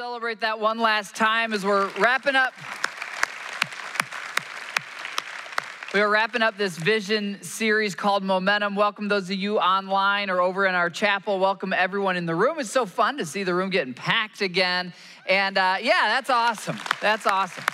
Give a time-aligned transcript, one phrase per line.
[0.00, 2.54] celebrate that one last time as we're wrapping up.
[5.92, 8.76] We are wrapping up this vision series called Momentum.
[8.76, 11.38] Welcome those of you online or over in our chapel.
[11.38, 12.58] Welcome everyone in the room.
[12.58, 14.94] It's so fun to see the room getting packed again.
[15.28, 16.78] And uh, yeah, that's awesome.
[17.02, 17.64] That's awesome.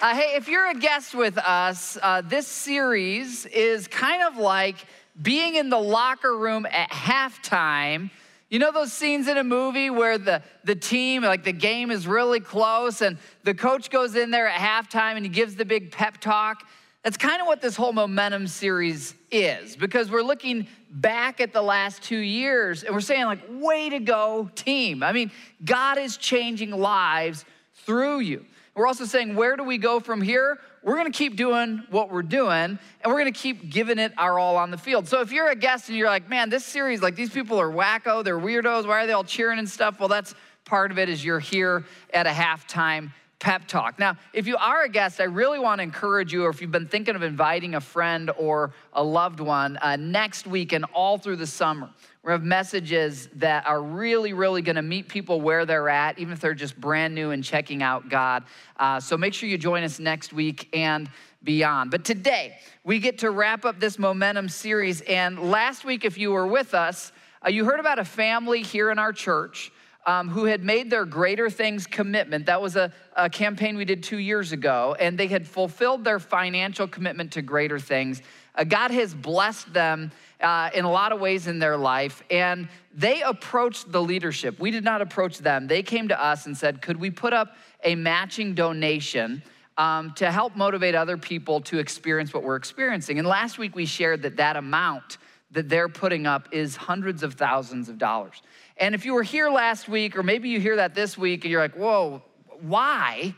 [0.00, 4.76] Uh, hey, if you're a guest with us, uh, this series is kind of like
[5.20, 8.10] being in the locker room at halftime
[8.50, 12.06] you know those scenes in a movie where the, the team, like the game is
[12.06, 15.92] really close and the coach goes in there at halftime and he gives the big
[15.92, 16.66] pep talk?
[17.04, 21.62] That's kind of what this whole momentum series is because we're looking back at the
[21.62, 25.02] last two years and we're saying, like, way to go, team.
[25.02, 25.30] I mean,
[25.64, 27.44] God is changing lives
[27.86, 28.44] through you.
[28.74, 30.58] We're also saying, where do we go from here?
[30.82, 34.56] We're gonna keep doing what we're doing and we're gonna keep giving it our all
[34.56, 35.06] on the field.
[35.06, 37.70] So if you're a guest and you're like, man, this series, like these people are
[37.70, 39.98] wacko, they're weirdos, why are they all cheering and stuff?
[39.98, 40.34] Well, that's
[40.64, 41.84] part of it is you're here
[42.14, 43.98] at a halftime pep talk.
[43.98, 46.70] Now, if you are a guest, I really want to encourage you, or if you've
[46.70, 51.18] been thinking of inviting a friend or a loved one, uh, next week and all
[51.18, 51.88] through the summer,
[52.22, 56.34] we have messages that are really, really going to meet people where they're at, even
[56.34, 58.44] if they're just brand new and checking out God.
[58.78, 61.08] Uh, so make sure you join us next week and
[61.42, 61.90] beyond.
[61.90, 65.00] But today, we get to wrap up this momentum series.
[65.02, 67.10] And last week, if you were with us,
[67.44, 69.72] uh, you heard about a family here in our church.
[70.06, 72.46] Um, who had made their Greater Things commitment.
[72.46, 76.18] That was a, a, campaign we did two years ago, and they had fulfilled their
[76.18, 78.22] financial commitment to Greater Things.
[78.54, 80.10] Uh, God has blessed them
[80.40, 82.22] uh, in a lot of ways in their life.
[82.30, 84.58] And they approached the leadership.
[84.58, 85.66] We did not approach them.
[85.66, 89.42] They came to us and said, Could we put up a matching donation?
[89.78, 93.18] Um, to help motivate other people to experience what we're experiencing.
[93.18, 95.16] And last week we shared that that amount
[95.52, 98.42] that they're putting up is hundreds of thousands of dollars.
[98.76, 101.50] And if you were here last week, or maybe you hear that this week, and
[101.50, 102.22] you're like, whoa,
[102.60, 103.34] why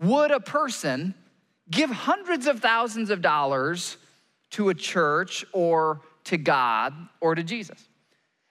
[0.00, 1.14] would a person
[1.70, 3.96] give hundreds of thousands of dollars
[4.52, 7.88] to a church or to God or to Jesus.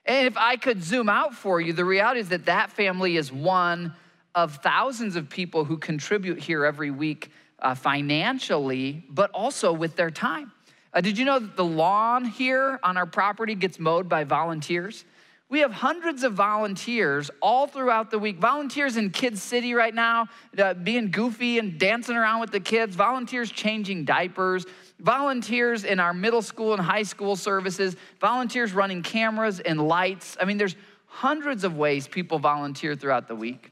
[0.05, 3.31] And if I could zoom out for you, the reality is that that family is
[3.31, 3.93] one
[4.33, 10.09] of thousands of people who contribute here every week uh, financially, but also with their
[10.09, 10.51] time.
[10.93, 15.05] Uh, did you know that the lawn here on our property gets mowed by volunteers?
[15.49, 18.39] We have hundreds of volunteers all throughout the week.
[18.39, 22.95] Volunteers in Kids City right now, uh, being goofy and dancing around with the kids,
[22.95, 24.65] volunteers changing diapers,
[25.01, 30.37] volunteers in our middle school and high school services, volunteers running cameras and lights.
[30.39, 30.75] I mean, there's
[31.07, 33.71] hundreds of ways people volunteer throughout the week.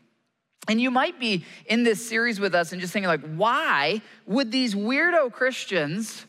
[0.67, 4.51] And you might be in this series with us and just thinking, like, why would
[4.51, 6.25] these weirdo Christians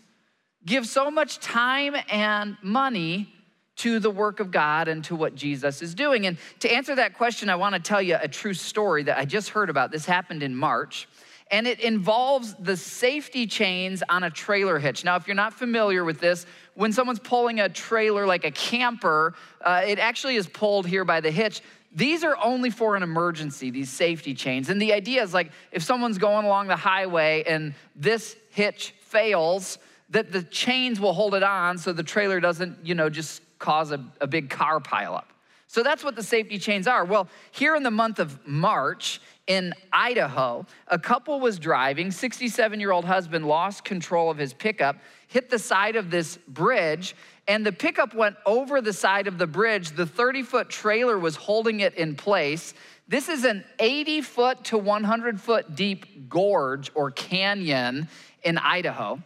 [0.65, 3.33] give so much time and money
[3.77, 6.27] to the work of God and to what Jesus is doing?
[6.27, 9.25] And to answer that question, I want to tell you a true story that I
[9.25, 9.91] just heard about.
[9.91, 11.09] This happened in March
[11.51, 15.05] and it involves the safety chains on a trailer hitch.
[15.05, 19.35] Now, if you're not familiar with this, when someone's pulling a trailer like a camper,
[19.61, 21.61] uh, it actually is pulled here by the hitch.
[21.93, 24.71] These are only for an emergency, these safety chains.
[24.71, 29.79] And the idea is like if someone's going along the highway and this hitch fails,
[30.11, 33.91] that the chains will hold it on so the trailer doesn't, you know, just cause
[33.93, 35.25] a, a big car pileup.
[35.71, 37.05] So that's what the safety chains are.
[37.05, 42.11] Well, here in the month of March, in Idaho, a couple was driving.
[42.11, 44.97] 67 year old husband lost control of his pickup,
[45.29, 47.15] hit the side of this bridge,
[47.47, 49.91] and the pickup went over the side of the bridge.
[49.91, 52.75] The 30 foot trailer was holding it in place.
[53.07, 58.09] This is an 80 foot to 100 foot deep gorge or canyon
[58.43, 59.23] in Idaho.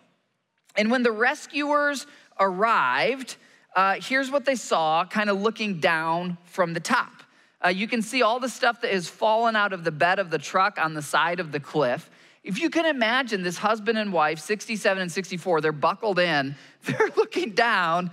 [0.76, 2.06] And when the rescuers
[2.38, 3.38] arrived,
[3.74, 7.22] uh, here's what they saw kind of looking down from the top.
[7.64, 10.30] Uh, you can see all the stuff that has fallen out of the bed of
[10.30, 12.10] the truck on the side of the cliff.
[12.42, 16.54] If you can imagine this husband and wife, 67 and 64, they're buckled in,
[16.84, 18.10] they're looking down,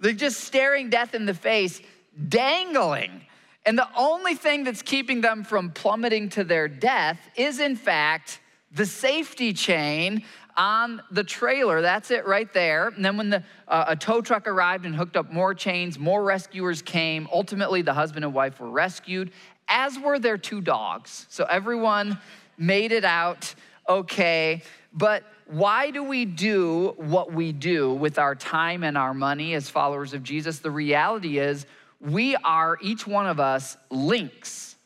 [0.00, 1.80] they're just staring death in the face,
[2.28, 3.22] dangling.
[3.66, 8.40] And the only thing that's keeping them from plummeting to their death is, in fact,
[8.72, 10.24] the safety chain
[10.56, 11.82] on the trailer.
[11.82, 12.88] That's it right there.
[12.88, 16.22] And then when the, uh, a tow truck arrived and hooked up more chains, more
[16.22, 17.28] rescuers came.
[17.32, 19.32] Ultimately, the husband and wife were rescued,
[19.68, 21.26] as were their two dogs.
[21.28, 22.18] So everyone
[22.58, 23.54] made it out
[23.88, 24.62] okay.
[24.92, 29.68] But why do we do what we do with our time and our money as
[29.68, 30.60] followers of Jesus?
[30.60, 31.66] The reality is,
[32.00, 34.76] we are, each one of us, links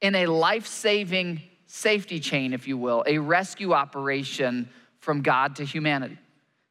[0.00, 4.68] in a life saving safety chain, if you will, a rescue operation
[5.02, 6.16] from God to humanity.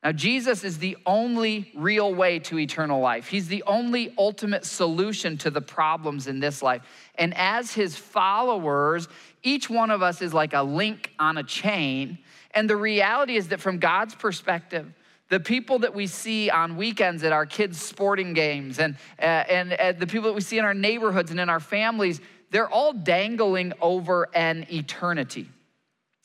[0.04, 3.28] Now, Jesus is the only real way to eternal life.
[3.28, 6.82] He's the only ultimate solution to the problems in this life.
[7.16, 9.08] And as his followers,
[9.44, 12.18] each one of us is like a link on a chain.
[12.56, 14.92] And the reality is that from God's perspective,
[15.30, 19.74] the people that we see on weekends at our kids' sporting games and, uh, and
[19.74, 22.92] uh, the people that we see in our neighborhoods and in our families, they're all
[22.92, 25.48] dangling over an eternity.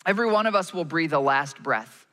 [0.07, 2.07] Every one of us will breathe a last breath.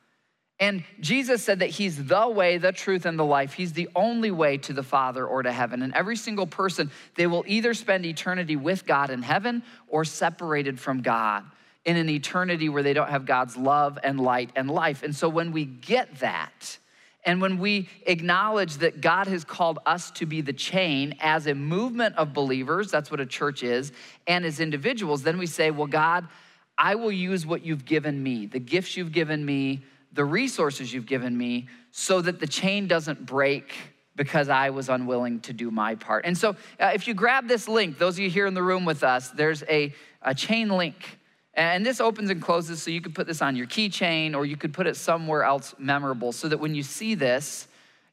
[0.60, 3.54] And Jesus said that He's the way, the truth, and the life.
[3.54, 5.82] He's the only way to the Father or to heaven.
[5.82, 10.78] And every single person, they will either spend eternity with God in heaven or separated
[10.78, 11.44] from God
[11.84, 15.02] in an eternity where they don't have God's love and light and life.
[15.02, 16.78] And so when we get that,
[17.26, 21.54] and when we acknowledge that God has called us to be the chain as a
[21.54, 23.92] movement of believers, that's what a church is,
[24.26, 26.28] and as individuals, then we say, Well, God,
[26.76, 29.82] I will use what you've given me, the gifts you've given me
[30.14, 33.74] the resources you've given me so that the chain doesn't break
[34.16, 36.24] because I was unwilling to do my part.
[36.24, 36.50] And so,
[36.80, 39.30] uh, if you grab this link, those of you here in the room with us,
[39.30, 39.92] there's a,
[40.22, 41.18] a chain link.
[41.54, 44.56] And this opens and closes, so you could put this on your keychain or you
[44.56, 47.66] could put it somewhere else memorable so that when you see this,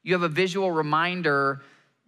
[0.04, 1.62] you have a visual reminder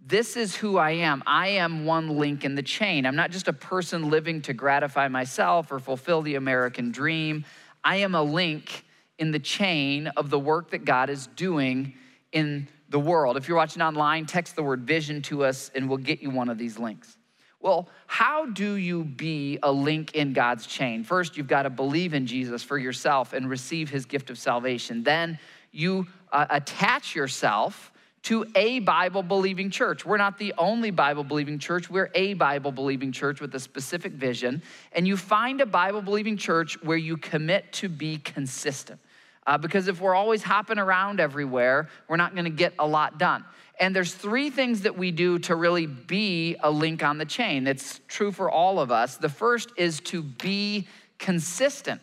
[0.06, 1.24] this is who I am.
[1.26, 3.06] I am one link in the chain.
[3.06, 7.46] I'm not just a person living to gratify myself or fulfill the American dream.
[7.84, 8.86] I am a link
[9.18, 11.94] in the chain of the work that God is doing
[12.34, 13.38] in the world.
[13.38, 16.50] If you're watching online, text the word vision to us and we'll get you one
[16.50, 17.18] of these links.
[17.62, 21.06] Well, how do you be a link in God's chain?
[21.06, 25.02] First, you've got to believe in Jesus for yourself and receive his gift of salvation.
[25.02, 25.40] Then
[25.72, 27.93] you uh, attach yourself
[28.24, 30.06] to a Bible believing church.
[30.06, 34.14] We're not the only Bible believing church, we're a Bible believing church with a specific
[34.14, 34.62] vision.
[34.94, 39.00] And you find a Bible believing church where you commit to be consistent.
[39.46, 43.44] Uh, because if we're always hopping around everywhere, we're not gonna get a lot done.
[43.80, 47.68] And there's three things that we do to really be a link on the chain.
[47.68, 49.18] It's true for all of us.
[49.18, 50.88] The first is to be
[51.18, 52.00] consistent.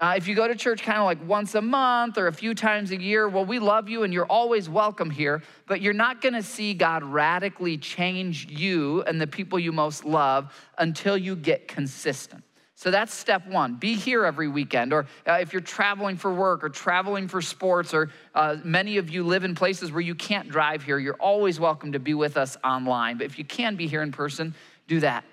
[0.00, 2.54] Uh, if you go to church kind of like once a month or a few
[2.54, 6.20] times a year, well, we love you and you're always welcome here, but you're not
[6.20, 11.66] gonna see God radically change you and the people you most love until you get
[11.66, 12.44] consistent.
[12.76, 13.74] So that's step one.
[13.74, 14.92] Be here every weekend.
[14.92, 19.10] Or uh, if you're traveling for work or traveling for sports, or uh, many of
[19.10, 22.36] you live in places where you can't drive here, you're always welcome to be with
[22.36, 23.18] us online.
[23.18, 24.54] But if you can be here in person,
[24.86, 25.24] do that.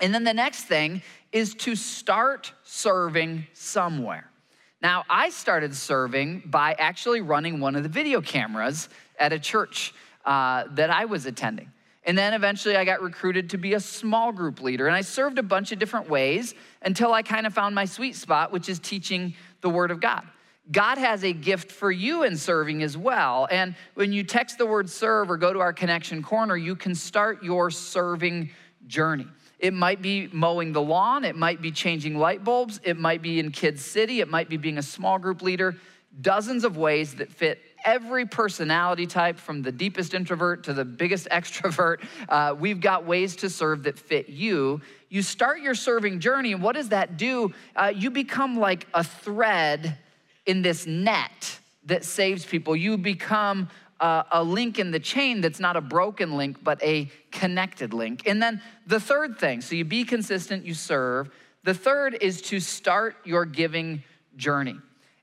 [0.00, 1.00] And then the next thing
[1.36, 4.30] is to start serving somewhere.
[4.80, 8.88] Now, I started serving by actually running one of the video cameras
[9.18, 9.92] at a church
[10.24, 11.70] uh, that I was attending.
[12.04, 14.86] And then eventually I got recruited to be a small group leader.
[14.86, 18.16] And I served a bunch of different ways until I kind of found my sweet
[18.16, 20.22] spot, which is teaching the Word of God.
[20.72, 23.46] God has a gift for you in serving as well.
[23.50, 26.94] And when you text the word serve or go to our connection corner, you can
[26.94, 28.50] start your serving
[28.86, 29.26] journey.
[29.66, 33.40] It might be mowing the lawn, it might be changing light bulbs, it might be
[33.40, 35.74] in Kids City, it might be being a small group leader.
[36.20, 41.26] Dozens of ways that fit every personality type, from the deepest introvert to the biggest
[41.32, 41.96] extrovert.
[42.28, 44.80] Uh, we've got ways to serve that fit you.
[45.08, 47.52] You start your serving journey, and what does that do?
[47.74, 49.98] Uh, you become like a thread
[50.46, 52.76] in this net that saves people.
[52.76, 53.68] You become
[54.00, 58.22] a link in the chain that's not a broken link, but a connected link.
[58.26, 61.30] And then the third thing so you be consistent, you serve.
[61.64, 64.02] The third is to start your giving
[64.36, 64.76] journey.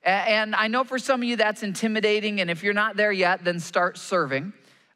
[0.03, 3.45] And I know for some of you that's intimidating, and if you're not there yet,
[3.45, 4.51] then start serving.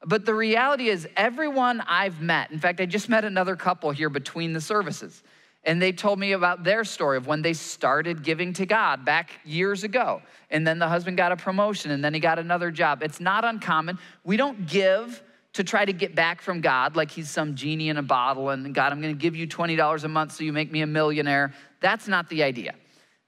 [0.05, 4.09] But the reality is, everyone I've met, in fact, I just met another couple here
[4.09, 5.23] between the services,
[5.67, 9.31] and they told me about their story of when they started giving to God back
[9.43, 10.21] years ago.
[10.49, 13.03] And then the husband got a promotion, and then he got another job.
[13.03, 13.99] It's not uncommon.
[14.23, 15.21] We don't give
[15.53, 18.73] to try to get back from God like he's some genie in a bottle, and
[18.73, 21.53] God, I'm gonna give you $20 a month so you make me a millionaire.
[21.81, 22.73] That's not the idea.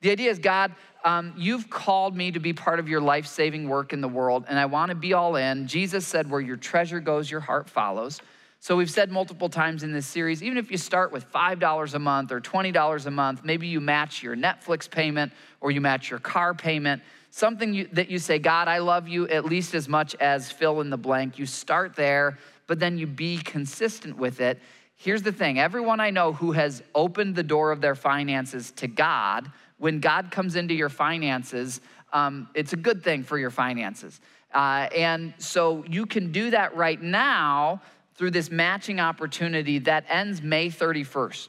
[0.01, 3.67] The idea is, God, um, you've called me to be part of your life saving
[3.67, 5.67] work in the world, and I want to be all in.
[5.67, 8.21] Jesus said, Where your treasure goes, your heart follows.
[8.61, 11.99] So we've said multiple times in this series, even if you start with $5 a
[11.99, 16.19] month or $20 a month, maybe you match your Netflix payment or you match your
[16.19, 17.01] car payment,
[17.31, 20.81] something you, that you say, God, I love you at least as much as fill
[20.81, 21.39] in the blank.
[21.39, 22.37] You start there,
[22.67, 24.59] but then you be consistent with it.
[24.97, 28.87] Here's the thing everyone I know who has opened the door of their finances to
[28.87, 29.49] God
[29.79, 31.81] when God comes into your finances,
[32.13, 34.19] um, it's a good thing for your finances.
[34.53, 37.81] Uh, and so you can do that right now
[38.19, 41.47] through this matching opportunity that ends May 31st.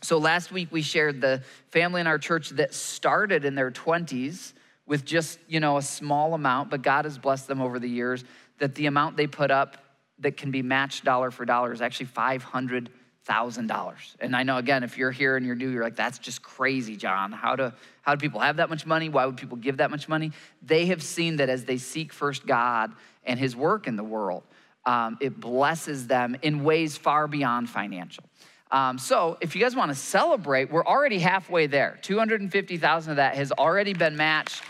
[0.00, 4.54] So last week we shared the family in our church that started in their 20s
[4.86, 8.24] with just, you know, a small amount, but God has blessed them over the years
[8.60, 9.76] that the amount they put up
[10.20, 13.94] that can be matched dollar for dollar is actually $500,000.
[14.20, 16.96] And I know, again, if you're here and you're new, you're like, that's just crazy,
[16.96, 17.30] John.
[17.30, 19.10] How do, how do people have that much money?
[19.10, 20.32] Why would people give that much money?
[20.62, 24.44] They have seen that as they seek first God and his work in the world,
[24.86, 28.24] um, it blesses them in ways far beyond financial.
[28.70, 31.98] Um, so if you guys want to celebrate, we're already halfway there.
[32.02, 34.62] 250,000 of that has already been matched.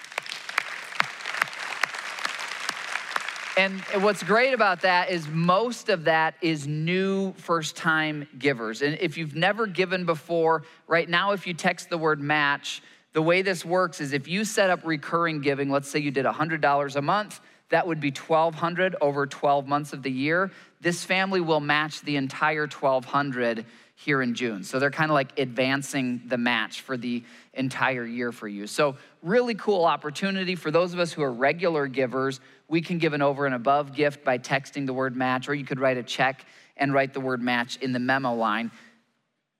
[3.56, 8.80] And what's great about that is most of that is new first time givers.
[8.80, 13.20] And if you've never given before, right now, if you text the word match, the
[13.20, 16.96] way this works is if you set up recurring giving, let's say you did $100
[16.96, 20.50] a month, that would be 1200 over 12 months of the year.
[20.80, 24.64] This family will match the entire 1200 here in June.
[24.64, 27.22] So they're kind of like advancing the match for the
[27.54, 28.66] entire year for you.
[28.66, 32.40] So, really cool opportunity for those of us who are regular givers.
[32.68, 35.64] We can give an over and above gift by texting the word match, or you
[35.64, 36.46] could write a check
[36.76, 38.70] and write the word match in the memo line.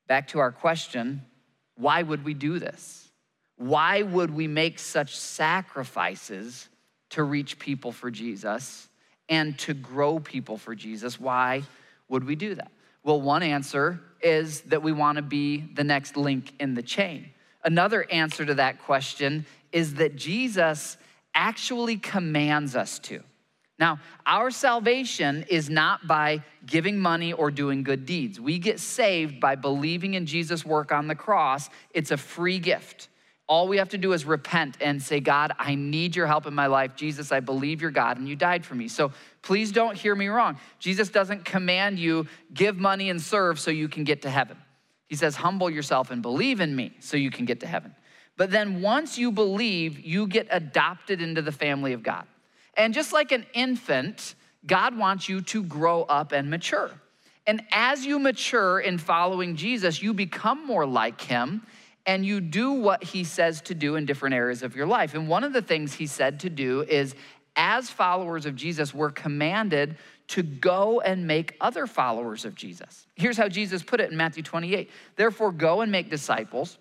[0.08, 1.22] Back to our question
[1.76, 3.10] why would we do this?
[3.56, 6.68] Why would we make such sacrifices
[7.10, 8.88] to reach people for Jesus
[9.28, 11.20] and to grow people for Jesus?
[11.20, 11.62] Why
[12.08, 12.70] would we do that?
[13.02, 17.30] Well, one answer is that we want to be the next link in the chain.
[17.64, 20.96] Another answer to that question is that Jesus
[21.34, 23.22] actually commands us to.
[23.78, 28.38] Now, our salvation is not by giving money or doing good deeds.
[28.38, 31.70] We get saved by believing in Jesus' work on the cross.
[31.94, 33.08] It's a free gift.
[33.50, 36.54] All we have to do is repent and say, God, I need your help in
[36.54, 36.94] my life.
[36.94, 38.86] Jesus, I believe you're God and you died for me.
[38.86, 39.10] So
[39.42, 40.56] please don't hear me wrong.
[40.78, 44.56] Jesus doesn't command you, give money and serve so you can get to heaven.
[45.08, 47.92] He says, humble yourself and believe in me so you can get to heaven.
[48.36, 52.26] But then once you believe, you get adopted into the family of God.
[52.76, 56.92] And just like an infant, God wants you to grow up and mature.
[57.48, 61.66] And as you mature in following Jesus, you become more like him
[62.06, 65.14] and you do what he says to do in different areas of your life.
[65.14, 67.14] And one of the things he said to do is,
[67.56, 69.96] as followers of Jesus, we're commanded
[70.28, 73.06] to go and make other followers of Jesus.
[73.16, 76.78] Here's how Jesus put it in Matthew 28 Therefore, go and make disciples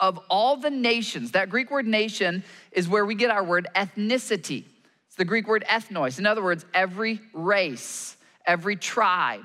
[0.00, 1.30] of all the nations.
[1.32, 4.64] That Greek word nation is where we get our word ethnicity.
[5.06, 6.18] It's the Greek word ethnos.
[6.18, 9.44] In other words, every race, every tribe,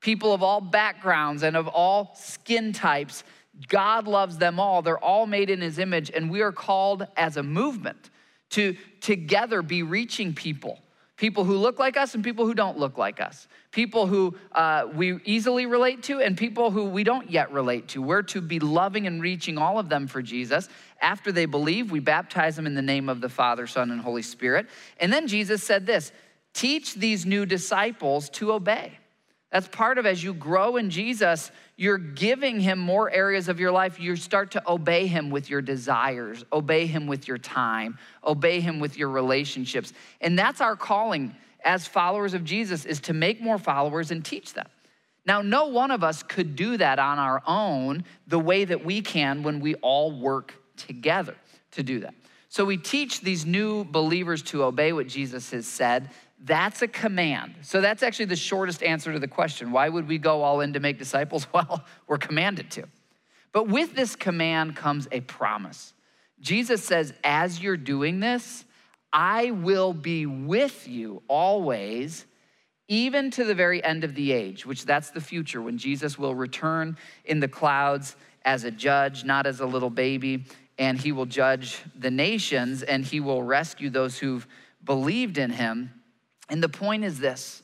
[0.00, 3.24] people of all backgrounds and of all skin types
[3.68, 4.82] God loves them all.
[4.82, 8.10] They're all made in his image, and we are called as a movement
[8.50, 10.80] to together be reaching people
[11.20, 14.88] people who look like us and people who don't look like us, people who uh,
[14.94, 18.00] we easily relate to and people who we don't yet relate to.
[18.00, 20.70] We're to be loving and reaching all of them for Jesus.
[21.02, 24.22] After they believe, we baptize them in the name of the Father, Son, and Holy
[24.22, 24.66] Spirit.
[24.98, 26.10] And then Jesus said this
[26.54, 28.98] teach these new disciples to obey.
[29.50, 33.72] That's part of as you grow in Jesus, you're giving him more areas of your
[33.72, 33.98] life.
[33.98, 38.78] You start to obey him with your desires, obey him with your time, obey him
[38.78, 39.92] with your relationships.
[40.20, 44.54] And that's our calling as followers of Jesus is to make more followers and teach
[44.54, 44.68] them.
[45.26, 49.02] Now, no one of us could do that on our own the way that we
[49.02, 51.36] can when we all work together
[51.72, 52.14] to do that.
[52.48, 56.10] So we teach these new believers to obey what Jesus has said.
[56.42, 57.56] That's a command.
[57.62, 59.72] So that's actually the shortest answer to the question.
[59.72, 61.46] Why would we go all in to make disciples?
[61.52, 62.84] Well, we're commanded to.
[63.52, 65.92] But with this command comes a promise.
[66.40, 68.64] Jesus says, as you're doing this,
[69.12, 72.24] I will be with you always,
[72.88, 76.34] even to the very end of the age, which that's the future when Jesus will
[76.34, 80.44] return in the clouds as a judge, not as a little baby,
[80.78, 84.46] and he will judge the nations and he will rescue those who've
[84.84, 85.90] believed in him.
[86.50, 87.62] And the point is this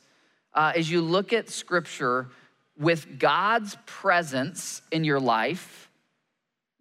[0.54, 2.28] uh, as you look at scripture,
[2.78, 5.90] with God's presence in your life,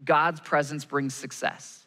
[0.04, 1.86] God's presence brings success.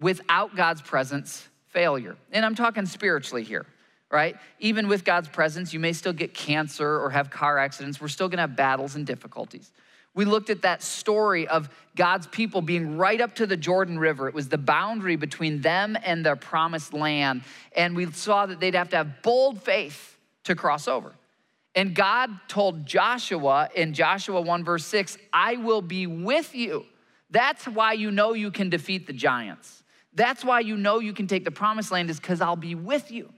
[0.00, 2.16] Without God's presence, failure.
[2.32, 3.66] And I'm talking spiritually here,
[4.10, 4.36] right?
[4.58, 8.00] Even with God's presence, you may still get cancer or have car accidents.
[8.00, 9.70] We're still gonna have battles and difficulties.
[10.14, 14.28] We looked at that story of God's people being right up to the Jordan River.
[14.28, 17.42] It was the boundary between them and their promised land.
[17.74, 21.12] And we saw that they'd have to have bold faith to cross over.
[21.74, 26.84] And God told Joshua in Joshua 1, verse 6, I will be with you.
[27.30, 29.82] That's why you know you can defeat the giants.
[30.12, 33.10] That's why you know you can take the promised land, is because I'll be with
[33.10, 33.32] you.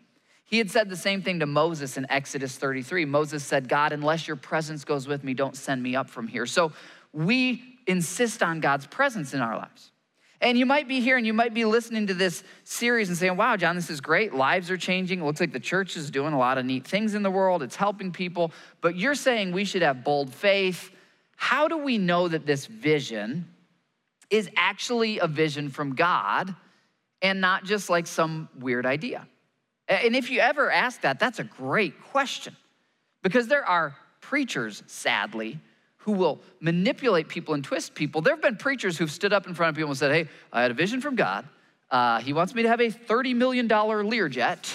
[0.44, 3.06] He had said the same thing to Moses in Exodus 33.
[3.06, 6.46] Moses said, God, unless your presence goes with me, don't send me up from here.
[6.46, 6.72] So
[7.12, 9.90] we insist on God's presence in our lives.
[10.40, 13.36] And you might be here and you might be listening to this series and saying,
[13.36, 14.34] wow, John, this is great.
[14.34, 15.20] Lives are changing.
[15.20, 17.62] It looks like the church is doing a lot of neat things in the world,
[17.62, 18.52] it's helping people.
[18.82, 20.90] But you're saying we should have bold faith.
[21.36, 23.48] How do we know that this vision
[24.28, 26.54] is actually a vision from God
[27.22, 29.26] and not just like some weird idea?
[29.88, 32.56] And if you ever ask that, that's a great question
[33.22, 35.58] because there are preachers, sadly,
[35.98, 38.20] who will manipulate people and twist people.
[38.20, 40.62] There have been preachers who've stood up in front of people and said, Hey, I
[40.62, 41.46] had a vision from God.
[41.90, 44.72] Uh, he wants me to have a $30 million Learjet.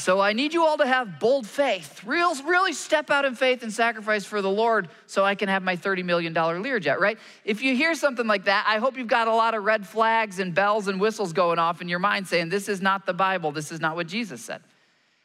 [0.00, 3.62] So I need you all to have bold faith, real, really step out in faith
[3.62, 7.18] and sacrifice for the Lord so I can have my $30 million Learjet, right?
[7.44, 10.38] If you hear something like that, I hope you've got a lot of red flags
[10.38, 13.52] and bells and whistles going off in your mind saying, This is not the Bible,
[13.52, 14.62] this is not what Jesus said.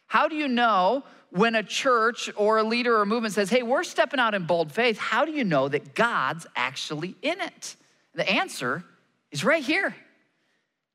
[0.07, 3.83] How do you know when a church or a leader or movement says, hey, we're
[3.83, 7.75] stepping out in bold faith, how do you know that God's actually in it?
[8.13, 8.83] The answer
[9.31, 9.95] is right here.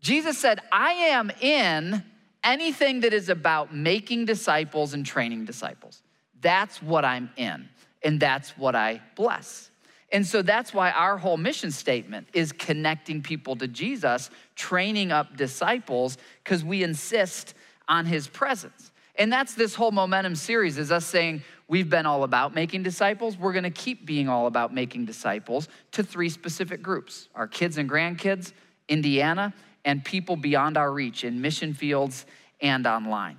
[0.01, 2.05] Jesus said, I am in
[2.45, 6.03] anything that is about making disciples and training disciples.
[6.41, 7.69] That's what I'm in,
[8.03, 9.71] and that's what I bless.
[10.13, 15.37] And so that's why our whole mission statement is connecting people to Jesus, training up
[15.37, 17.55] disciples, because we insist
[17.89, 18.91] on his presence.
[19.17, 23.37] And that's this whole momentum series is us saying we've been all about making disciples.
[23.37, 27.79] We're going to keep being all about making disciples to three specific groups our kids
[27.79, 28.53] and grandkids,
[28.89, 29.53] Indiana,
[29.85, 32.27] and people beyond our reach in mission fields
[32.61, 33.39] and online.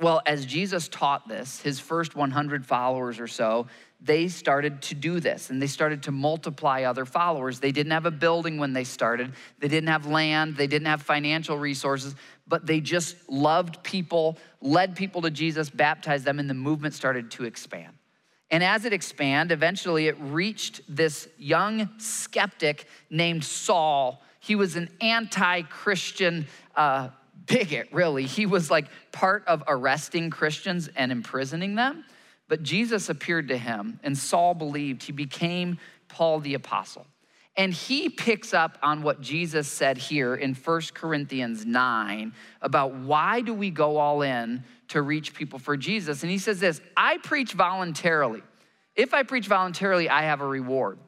[0.00, 3.68] Well, as Jesus taught this, his first 100 followers or so,
[4.00, 7.60] they started to do this and they started to multiply other followers.
[7.60, 11.02] They didn't have a building when they started, they didn't have land, they didn't have
[11.02, 12.16] financial resources,
[12.48, 17.30] but they just loved people, led people to Jesus, baptized them, and the movement started
[17.32, 17.92] to expand.
[18.50, 24.22] And as it expanded, eventually it reached this young skeptic named Saul.
[24.42, 27.10] He was an anti Christian uh,
[27.46, 28.26] bigot, really.
[28.26, 32.04] He was like part of arresting Christians and imprisoning them.
[32.48, 35.04] But Jesus appeared to him, and Saul believed.
[35.04, 37.06] He became Paul the Apostle.
[37.56, 43.42] And he picks up on what Jesus said here in 1 Corinthians 9 about why
[43.42, 46.22] do we go all in to reach people for Jesus.
[46.22, 48.42] And he says this I preach voluntarily.
[48.96, 50.98] If I preach voluntarily, I have a reward.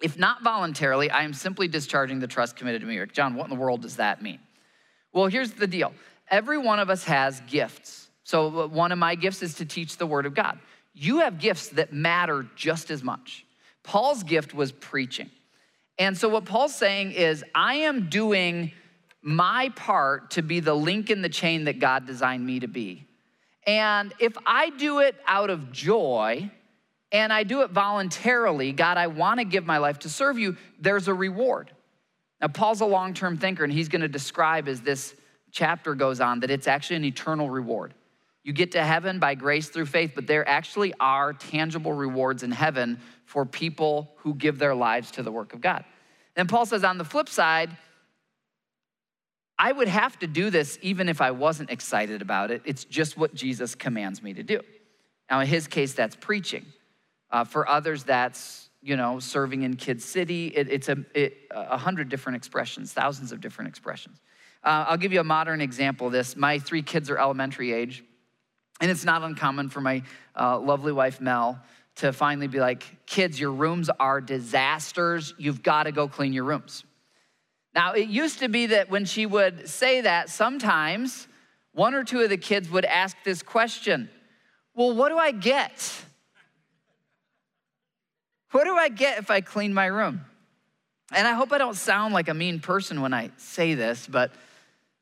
[0.00, 3.00] If not voluntarily, I am simply discharging the trust committed to me.
[3.12, 4.40] John, what in the world does that mean?
[5.12, 5.92] Well, here's the deal
[6.28, 8.08] every one of us has gifts.
[8.24, 10.58] So, uh, one of my gifts is to teach the Word of God.
[10.94, 13.44] You have gifts that matter just as much.
[13.82, 15.30] Paul's gift was preaching.
[15.98, 18.72] And so, what Paul's saying is, I am doing
[19.22, 23.06] my part to be the link in the chain that God designed me to be.
[23.66, 26.50] And if I do it out of joy
[27.12, 30.56] and I do it voluntarily, God, I want to give my life to serve you,
[30.78, 31.70] there's a reward.
[32.40, 35.14] Now, Paul's a long term thinker, and he's going to describe as this
[35.50, 37.94] chapter goes on that it's actually an eternal reward.
[38.42, 42.50] You get to heaven by grace through faith, but there actually are tangible rewards in
[42.50, 45.84] heaven for people who give their lives to the work of God.
[46.36, 47.76] And Paul says, on the flip side,
[49.58, 52.62] I would have to do this even if I wasn't excited about it.
[52.64, 54.62] It's just what Jesus commands me to do.
[55.30, 56.64] Now, in his case, that's preaching.
[57.30, 60.48] Uh, for others, that's you know serving in Kid City.
[60.48, 64.20] It, it's a, it, hundred different expressions, thousands of different expressions.
[64.62, 66.36] Uh, I'll give you a modern example of this.
[66.36, 68.04] My three kids are elementary age.
[68.80, 70.02] And it's not uncommon for my
[70.34, 71.60] uh, lovely wife, Mel,
[71.96, 75.34] to finally be like, kids, your rooms are disasters.
[75.38, 76.84] You've got to go clean your rooms.
[77.74, 81.28] Now, it used to be that when she would say that, sometimes
[81.72, 84.08] one or two of the kids would ask this question
[84.74, 86.04] Well, what do I get?
[88.50, 90.24] What do I get if I clean my room?
[91.12, 94.32] And I hope I don't sound like a mean person when I say this, but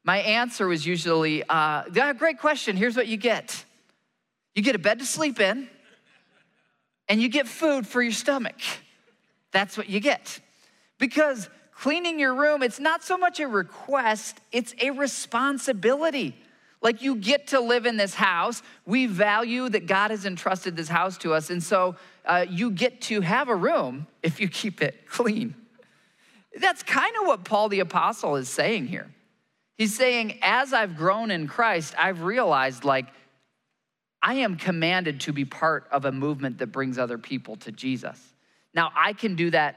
[0.05, 1.85] my answer was usually, uh,
[2.15, 2.77] great question.
[2.77, 3.65] Here's what you get
[4.55, 5.69] you get a bed to sleep in,
[7.09, 8.57] and you get food for your stomach.
[9.53, 10.41] That's what you get.
[10.99, 16.35] Because cleaning your room, it's not so much a request, it's a responsibility.
[16.81, 18.63] Like you get to live in this house.
[18.87, 21.51] We value that God has entrusted this house to us.
[21.51, 25.55] And so uh, you get to have a room if you keep it clean.
[26.61, 29.13] That's kind of what Paul the Apostle is saying here.
[29.77, 33.07] He's saying, as I've grown in Christ, I've realized like
[34.23, 38.21] I am commanded to be part of a movement that brings other people to Jesus.
[38.75, 39.77] Now, I can do that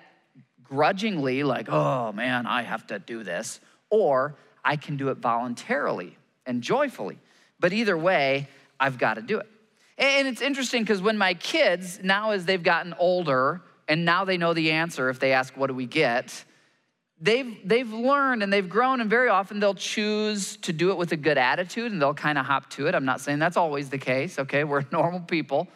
[0.63, 3.59] grudgingly, like, oh man, I have to do this,
[3.89, 7.17] or I can do it voluntarily and joyfully.
[7.59, 8.47] But either way,
[8.79, 9.47] I've got to do it.
[9.97, 14.37] And it's interesting because when my kids, now as they've gotten older, and now they
[14.37, 16.43] know the answer if they ask, What do we get?
[17.21, 21.11] they've, they've learned and they've grown, and very often they'll choose to do it with
[21.11, 22.95] a good attitude and they'll kind of hop to it.
[22.95, 24.63] I'm not saying that's always the case, okay?
[24.63, 25.67] We're normal people.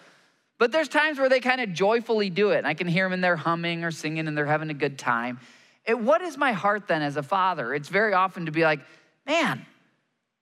[0.58, 2.60] But there's times where they kind of joyfully do it.
[2.60, 4.98] And I can hear them in there humming or singing and they're having a good
[4.98, 5.40] time.
[5.86, 7.74] It, what is my heart then as a father?
[7.74, 8.80] It's very often to be like,
[9.28, 9.66] man,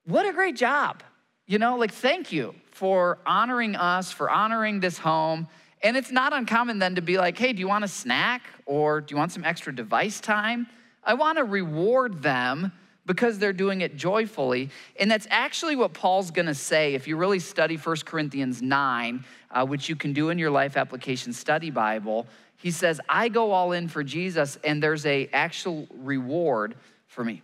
[0.05, 1.03] what a great job.
[1.45, 5.47] You know, like, thank you for honoring us, for honoring this home.
[5.81, 9.01] And it's not uncommon then to be like, hey, do you want a snack or
[9.01, 10.67] do you want some extra device time?
[11.03, 12.71] I want to reward them
[13.05, 14.69] because they're doing it joyfully.
[14.97, 19.25] And that's actually what Paul's going to say if you really study 1 Corinthians 9,
[19.51, 22.27] uh, which you can do in your life application study Bible.
[22.55, 26.75] He says, I go all in for Jesus, and there's a actual reward
[27.07, 27.41] for me.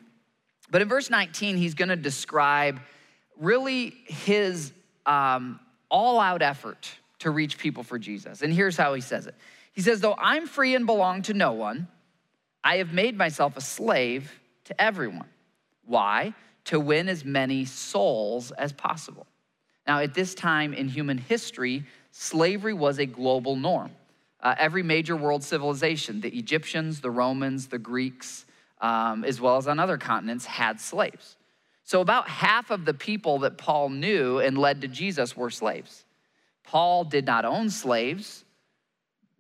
[0.72, 2.80] But in verse 19, he's going to describe
[3.38, 4.72] really his
[5.06, 8.42] um, all out effort to reach people for Jesus.
[8.42, 9.36] And here's how he says it
[9.74, 11.88] He says, Though I'm free and belong to no one,
[12.64, 14.32] I have made myself a slave
[14.66, 15.30] to everyone.
[15.86, 16.34] Why?
[16.66, 19.26] To win as many souls as possible.
[19.88, 23.92] Now, at this time in human history, slavery was a global norm.
[24.42, 28.46] Uh, every major world civilization, the Egyptians, the Romans, the Greeks,
[28.82, 31.38] um, as well as on other continents, had slaves.
[31.84, 36.06] So, about half of the people that Paul knew and led to Jesus were slaves.
[36.63, 38.46] Paul did not own slaves,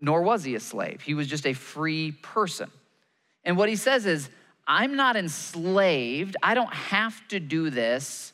[0.01, 1.01] nor was he a slave.
[1.01, 2.71] He was just a free person.
[3.43, 4.29] And what he says is,
[4.67, 6.37] I'm not enslaved.
[6.41, 8.33] I don't have to do this,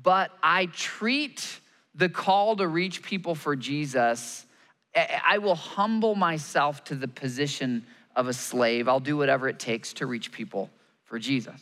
[0.00, 1.60] but I treat
[1.94, 4.46] the call to reach people for Jesus.
[4.94, 7.84] I will humble myself to the position
[8.16, 8.88] of a slave.
[8.88, 10.70] I'll do whatever it takes to reach people
[11.04, 11.60] for Jesus.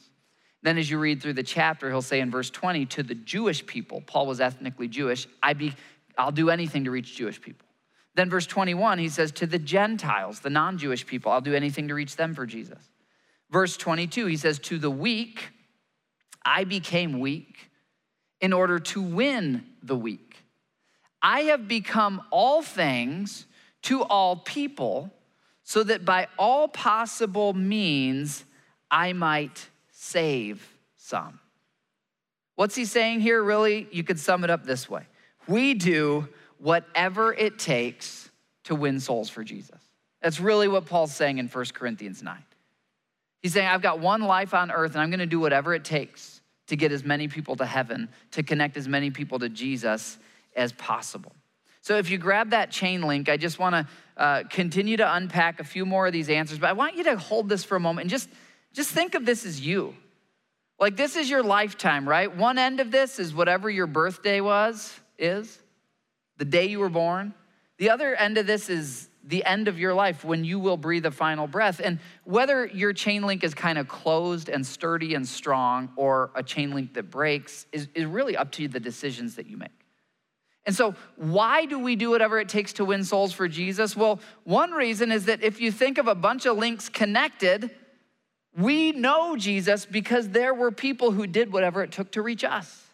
[0.63, 3.65] Then, as you read through the chapter, he'll say in verse 20, to the Jewish
[3.65, 5.75] people, Paul was ethnically Jewish, I be,
[6.17, 7.67] I'll do anything to reach Jewish people.
[8.15, 11.89] Then, verse 21, he says, to the Gentiles, the non Jewish people, I'll do anything
[11.89, 12.83] to reach them for Jesus.
[13.51, 15.51] Verse 22, he says, To the weak,
[16.45, 17.71] I became weak
[18.41, 20.37] in order to win the weak.
[21.23, 23.47] I have become all things
[23.83, 25.13] to all people
[25.69, 28.43] so that by all possible means
[28.91, 31.41] I might save some.
[32.55, 33.87] What's he saying here, really?
[33.93, 35.03] You could sum it up this way
[35.47, 36.27] We do
[36.57, 38.31] whatever it takes
[38.65, 39.79] to win souls for Jesus.
[40.23, 42.43] That's really what Paul's saying in 1 Corinthians 9.
[43.43, 46.41] He's saying, I've got one life on earth and I'm gonna do whatever it takes
[46.69, 50.17] to get as many people to heaven, to connect as many people to Jesus
[50.57, 51.33] as possible.
[51.81, 55.65] So if you grab that chain link, I just wanna uh, continue to unpack a
[55.65, 58.05] few more of these answers, but I want you to hold this for a moment
[58.05, 58.29] and just,
[58.73, 59.95] just think of this as you.
[60.81, 62.35] Like this is your lifetime, right?
[62.35, 65.59] One end of this is whatever your birthday was, is,
[66.37, 67.35] the day you were born.
[67.79, 71.05] The other end of this is the end of your life when you will breathe
[71.05, 71.81] a final breath.
[71.83, 76.43] And whether your chain link is kind of closed and sturdy and strong or a
[76.43, 79.78] chain link that breaks is, is really up to the decisions that you make.
[80.69, 83.97] And so, why do we do whatever it takes to win souls for Jesus?
[83.97, 87.71] Well, one reason is that if you think of a bunch of links connected,
[88.55, 92.85] we know Jesus because there were people who did whatever it took to reach us.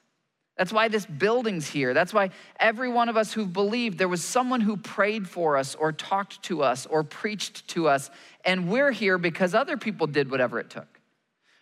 [0.57, 1.95] That's why this building's here.
[1.95, 5.75] That's why every one of us who believed there was someone who prayed for us
[5.75, 8.09] or talked to us or preached to us.
[8.45, 11.01] And we're here because other people did whatever it took.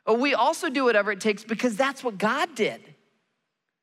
[0.04, 2.82] But we also do whatever it takes because that's what God did.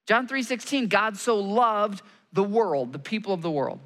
[0.10, 3.80] John 3:16, God so loved the world, the people of the world,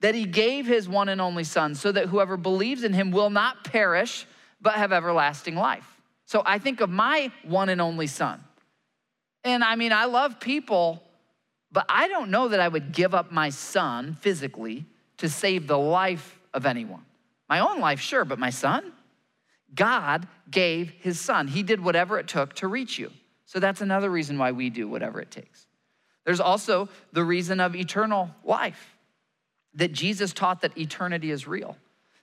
[0.00, 3.30] that he gave his one and only son so that whoever believes in him will
[3.30, 4.26] not perish
[4.60, 6.00] but have everlasting life.
[6.26, 8.42] So I think of my one and only son.
[9.44, 11.02] And I mean, I love people,
[11.72, 14.84] but I don't know that I would give up my son physically
[15.18, 17.04] to save the life of anyone.
[17.48, 18.92] My own life, sure, but my son?
[19.74, 21.48] God gave his son.
[21.48, 23.10] He did whatever it took to reach you.
[23.46, 25.66] So that's another reason why we do whatever it takes.
[26.24, 28.96] There's also the reason of eternal life
[29.74, 31.76] that Jesus taught that eternity is real,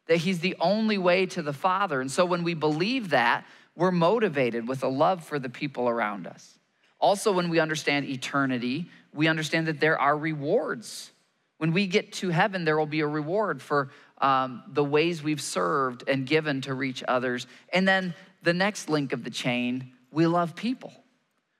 [0.07, 2.01] that he's the only way to the Father.
[2.01, 6.27] And so when we believe that, we're motivated with a love for the people around
[6.27, 6.57] us.
[6.99, 11.11] Also, when we understand eternity, we understand that there are rewards.
[11.57, 15.41] When we get to heaven, there will be a reward for um, the ways we've
[15.41, 17.45] served and given to reach others.
[17.71, 20.91] And then the next link of the chain, we love people.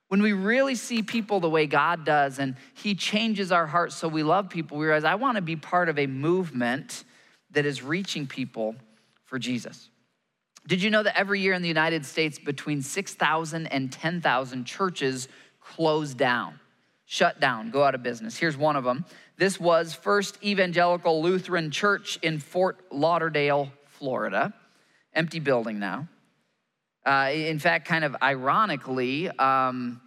[0.07, 4.07] When we really see people the way God does and He changes our hearts so
[4.07, 7.03] we love people, we realize I want to be part of a movement
[7.51, 8.75] that is reaching people
[9.25, 9.89] for Jesus.
[10.65, 15.27] Did you know that every year in the United States, between 6,000 and 10,000 churches
[15.61, 16.59] close down,
[17.05, 18.35] shut down, go out of business?
[18.35, 19.05] Here's one of them.
[19.37, 24.53] This was First Evangelical Lutheran Church in Fort Lauderdale, Florida.
[25.13, 26.07] Empty building now.
[27.07, 30.01] Uh, in fact, kind of ironically, um,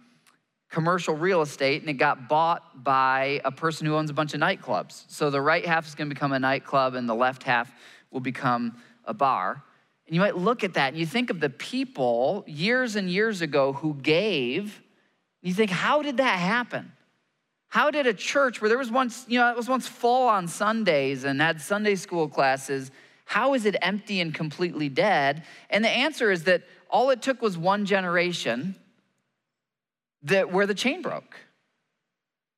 [0.69, 4.39] commercial real estate, and it got bought by a person who owns a bunch of
[4.39, 5.03] nightclubs.
[5.07, 7.73] So the right half is going to become a nightclub, and the left half
[8.11, 9.63] will become a bar.
[10.05, 13.41] And you might look at that and you think of the people years and years
[13.41, 14.81] ago who gave.
[15.41, 16.91] You think, how did that happen?
[17.69, 20.47] How did a church where there was once, you know, it was once full on
[20.47, 22.91] Sundays and had Sunday school classes,
[23.23, 25.43] how is it empty and completely dead?
[25.69, 28.75] And the answer is that all it took was one generation
[30.23, 31.35] that where the chain broke.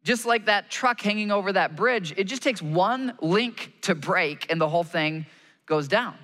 [0.03, 4.51] Just like that truck hanging over that bridge, it just takes one link to break
[4.51, 5.25] and the whole thing
[5.65, 6.15] goes down.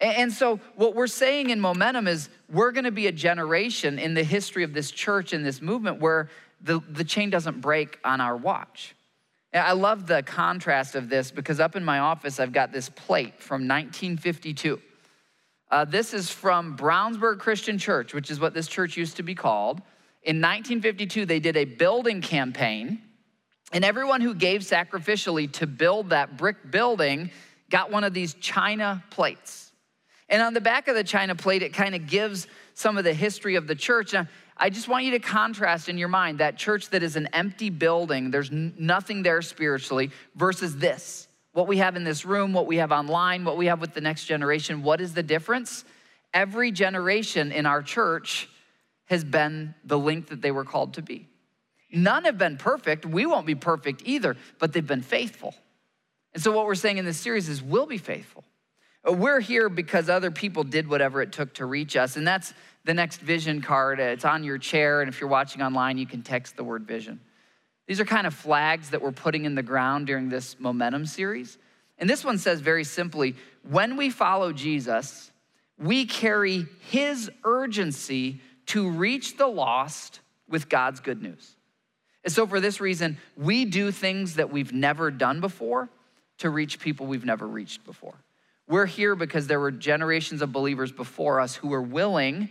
[0.00, 4.12] And so, what we're saying in Momentum is we're going to be a generation in
[4.12, 6.28] the history of this church and this movement where
[6.60, 8.94] the, the chain doesn't break on our watch.
[9.54, 13.40] I love the contrast of this because up in my office, I've got this plate
[13.40, 14.78] from 1952.
[15.68, 19.34] Uh, this is from Brownsburg Christian Church, which is what this church used to be
[19.34, 19.78] called.
[20.22, 23.00] In 1952, they did a building campaign,
[23.72, 27.30] and everyone who gave sacrificially to build that brick building
[27.68, 29.72] got one of these china plates.
[30.28, 33.14] And on the back of the china plate, it kind of gives some of the
[33.14, 34.12] history of the church.
[34.12, 37.28] Now, I just want you to contrast in your mind that church that is an
[37.32, 41.25] empty building, there's nothing there spiritually, versus this.
[41.56, 44.02] What we have in this room, what we have online, what we have with the
[44.02, 44.82] next generation.
[44.82, 45.86] What is the difference?
[46.34, 48.50] Every generation in our church
[49.06, 51.26] has been the link that they were called to be.
[51.90, 53.06] None have been perfect.
[53.06, 55.54] We won't be perfect either, but they've been faithful.
[56.34, 58.44] And so, what we're saying in this series is we'll be faithful.
[59.08, 62.18] Uh, we're here because other people did whatever it took to reach us.
[62.18, 62.52] And that's
[62.84, 63.98] the next vision card.
[63.98, 65.00] It's on your chair.
[65.00, 67.18] And if you're watching online, you can text the word vision.
[67.86, 71.58] These are kind of flags that we're putting in the ground during this momentum series.
[71.98, 73.36] And this one says very simply
[73.68, 75.30] when we follow Jesus,
[75.78, 81.56] we carry his urgency to reach the lost with God's good news.
[82.24, 85.88] And so, for this reason, we do things that we've never done before
[86.38, 88.14] to reach people we've never reached before.
[88.68, 92.48] We're here because there were generations of believers before us who were willing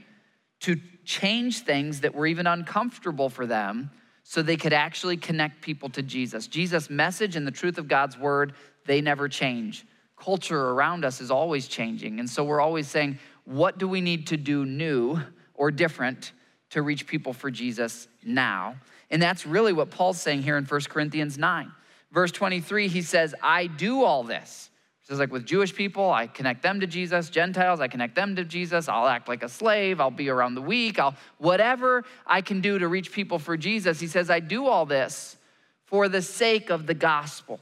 [0.62, 3.92] to change things that were even uncomfortable for them
[4.28, 6.48] so they could actually connect people to Jesus.
[6.48, 8.54] Jesus' message and the truth of God's word,
[8.88, 9.86] they never change.
[10.18, 12.20] Culture around us is always changing.
[12.20, 15.22] And so we're always saying, what do we need to do new
[15.54, 16.32] or different
[16.72, 18.78] to reach people for Jesus now?
[19.12, 21.72] And that's really what Paul's saying here in 1 Corinthians 9.
[22.12, 24.72] Verse 23, he says, I do all this.
[25.08, 27.30] Says, like with Jewish people, I connect them to Jesus.
[27.30, 28.90] Gentiles, I connect them to Jesus.
[28.90, 30.02] I'll act like a slave.
[30.02, 30.98] I'll be around the weak.
[30.98, 34.00] I'll whatever I can do to reach people for Jesus.
[34.00, 35.38] He says, I do all this
[35.86, 37.60] for the sake of the gospel.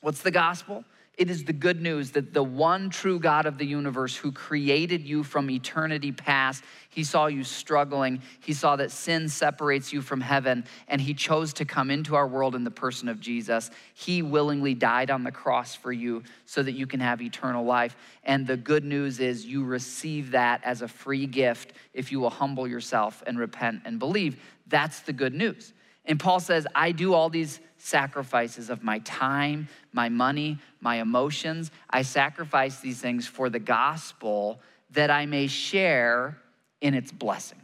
[0.00, 0.84] What's the gospel?
[1.20, 5.06] It is the good news that the one true God of the universe who created
[5.06, 8.22] you from eternity past, he saw you struggling.
[8.40, 12.26] He saw that sin separates you from heaven, and he chose to come into our
[12.26, 13.70] world in the person of Jesus.
[13.92, 17.96] He willingly died on the cross for you so that you can have eternal life.
[18.24, 22.30] And the good news is you receive that as a free gift if you will
[22.30, 24.40] humble yourself and repent and believe.
[24.68, 25.74] That's the good news.
[26.04, 31.70] And Paul says, I do all these sacrifices of my time, my money, my emotions.
[31.88, 34.60] I sacrifice these things for the gospel
[34.92, 36.38] that I may share
[36.80, 37.60] in its blessings.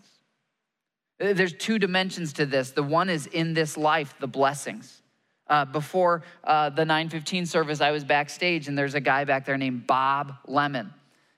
[1.18, 2.72] There's two dimensions to this.
[2.72, 5.02] The one is in this life, the blessings.
[5.48, 9.56] Uh, before uh, the 915 service, I was backstage, and there's a guy back there
[9.56, 10.92] named Bob Lemon.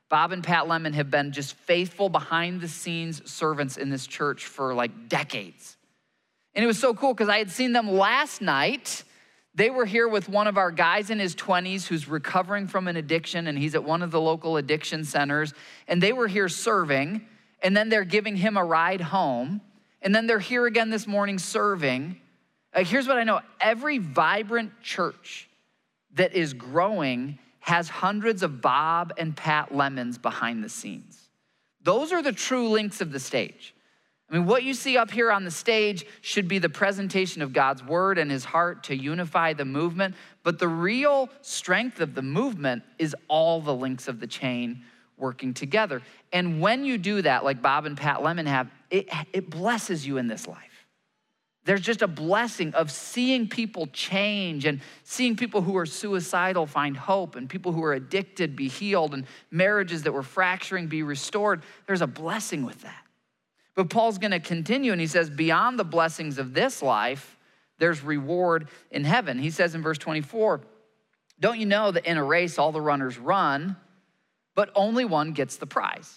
[0.09, 4.47] Bob and Pat Lemon have been just faithful behind the scenes servants in this church
[4.47, 5.78] for like decades.
[6.59, 9.05] And it was so cool because I had seen them last night.
[9.55, 12.97] They were here with one of our guys in his 20s who's recovering from an
[12.97, 15.55] addiction, and he's at one of the local addiction centers.
[15.87, 17.25] And they were here serving,
[17.63, 19.61] and then they're giving him a ride home.
[20.03, 22.21] And then they're here again this morning serving.
[22.75, 25.49] Uh, here's what I know every vibrant church
[26.17, 31.31] that is growing has hundreds of Bob and Pat Lemons behind the scenes.
[31.85, 33.77] Those are the true links of the stage.
[34.31, 37.55] I mean, what you see up here on the stage should be the presentation of
[37.55, 40.15] God's word and his heart to unify the movement.
[40.43, 44.83] But the real strength of the movement is all the links of the chain
[45.17, 46.03] working together.
[46.33, 50.19] And when you do that, like Bob and Pat Lemon have, it, it blesses you
[50.19, 50.87] in this life.
[51.65, 56.97] There's just a blessing of seeing people change and seeing people who are suicidal find
[56.97, 61.63] hope and people who are addicted be healed and marriages that were fracturing be restored.
[61.87, 63.08] There's a blessing with that.
[63.79, 67.39] But Paul's going to continue and he says, beyond the blessings of this life,
[67.79, 69.39] there's reward in heaven.
[69.39, 70.63] He says in verse 24,
[71.39, 73.77] Don't you know that in a race all the runners run,
[74.57, 76.13] but only one gets the prize?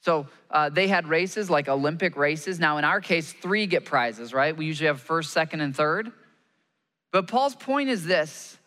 [0.00, 2.58] So uh, they had races like Olympic races.
[2.58, 4.56] Now, in our case, three get prizes, right?
[4.56, 6.10] We usually have first, second, and third.
[7.12, 8.58] But Paul's point is this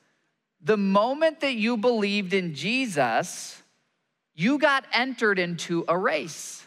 [0.62, 3.62] the moment that you believed in Jesus,
[4.34, 6.65] you got entered into a race.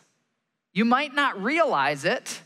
[0.78, 2.40] You might not realize it,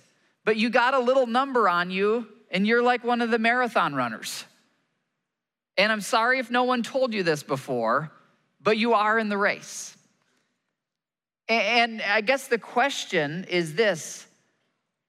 [0.46, 3.94] but you got a little number on you, and you're like one of the marathon
[3.94, 4.46] runners.
[5.76, 8.10] And I'm sorry if no one told you this before,
[8.58, 9.94] but you are in the race.
[11.46, 14.26] And I guess the question is this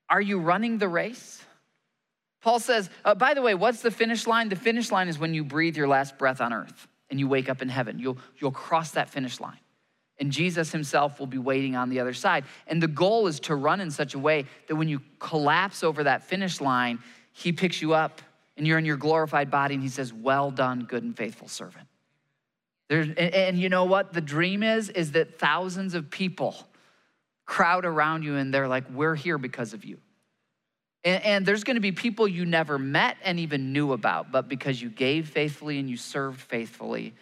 [0.10, 1.42] Are you running the race?
[2.42, 4.50] Paul says, uh, by the way, what's the finish line?
[4.50, 7.48] The finish line is when you breathe your last breath on earth and you wake
[7.48, 8.00] up in heaven.
[8.00, 9.63] You'll, you'll cross that finish line.
[10.20, 12.46] And Jesus himself will be waiting on the other side.
[12.68, 16.04] And the goal is to run in such a way that when you collapse over
[16.04, 17.00] that finish line,
[17.32, 18.22] he picks you up
[18.56, 21.88] and you're in your glorified body and he says, Well done, good and faithful servant.
[22.90, 24.90] There's, and, and you know what the dream is?
[24.90, 26.56] Is that thousands of people
[27.46, 29.98] crowd around you and they're like, we're here because of you.
[31.04, 34.82] And, and there's to be people you never met and even knew about, but because
[34.82, 37.14] you gave faithfully and you served faithfully,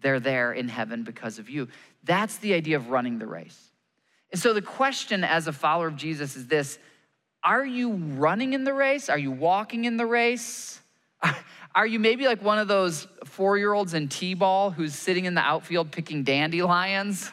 [0.00, 1.68] they're there in heaven because of you.
[2.10, 3.56] That's the idea of running the race.
[4.32, 6.76] And so the question as a follower of Jesus is this
[7.44, 9.08] Are you running in the race?
[9.08, 10.80] Are you walking in the race?
[11.76, 15.26] Are you maybe like one of those four year olds in T ball who's sitting
[15.26, 17.30] in the outfield picking dandelions?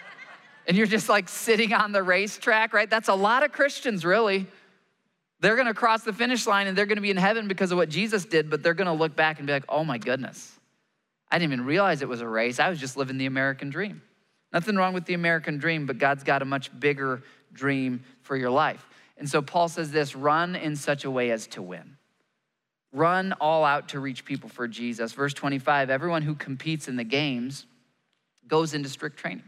[0.66, 2.88] and you're just like sitting on the racetrack, right?
[2.88, 4.46] That's a lot of Christians, really.
[5.40, 7.90] They're gonna cross the finish line and they're gonna be in heaven because of what
[7.90, 10.55] Jesus did, but they're gonna look back and be like, oh my goodness,
[11.30, 12.60] I didn't even realize it was a race.
[12.60, 14.02] I was just living the American dream.
[14.52, 18.50] Nothing wrong with the American dream, but God's got a much bigger dream for your
[18.50, 18.86] life.
[19.18, 21.96] And so Paul says this run in such a way as to win.
[22.92, 25.12] Run all out to reach people for Jesus.
[25.12, 27.66] Verse 25 everyone who competes in the games
[28.46, 29.44] goes into strict training.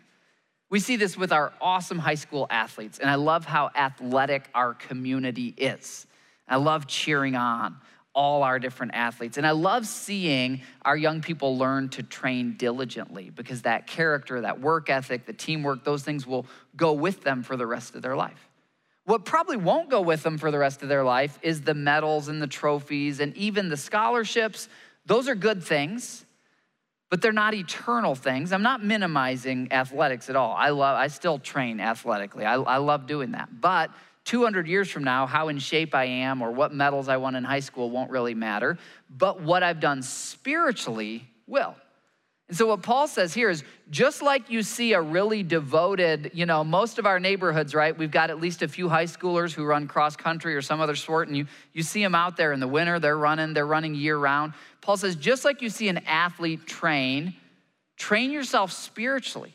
[0.71, 4.75] We see this with our awesome high school athletes, and I love how athletic our
[4.75, 6.07] community is.
[6.47, 7.77] I love cheering on
[8.19, 9.39] all our different athletes.
[9.39, 14.61] And I love seeing our young people learn to train diligently because that character, that
[14.61, 16.45] work ethic, the teamwork, those things will
[16.77, 18.49] go with them for the rest of their life.
[19.05, 22.27] What probably won't go with them for the rest of their life is the medals
[22.27, 24.69] and the trophies and even the scholarships.
[25.07, 26.27] Those are good things,
[27.11, 28.53] but they're not eternal things.
[28.53, 30.57] I'm not minimizing athletics at all.
[30.59, 32.45] I love I still train athletically.
[32.45, 33.61] I, I love doing that.
[33.61, 33.93] But
[34.29, 37.45] 200 years from now, how in shape I am or what medals I won in
[37.45, 38.77] high school won't really matter.
[39.09, 41.75] But what I've done spiritually will.
[42.49, 46.45] And so, what Paul says here is just like you see a really devoted, you
[46.45, 47.97] know, most of our neighborhoods, right?
[47.97, 50.95] We've got at least a few high schoolers who run cross country or some other
[50.95, 53.95] sport, and you, you see them out there in the winter, they're running, they're running
[53.95, 54.53] year round.
[54.83, 57.35] Paul says, just like you see an athlete train,
[57.97, 59.55] train yourself spiritually.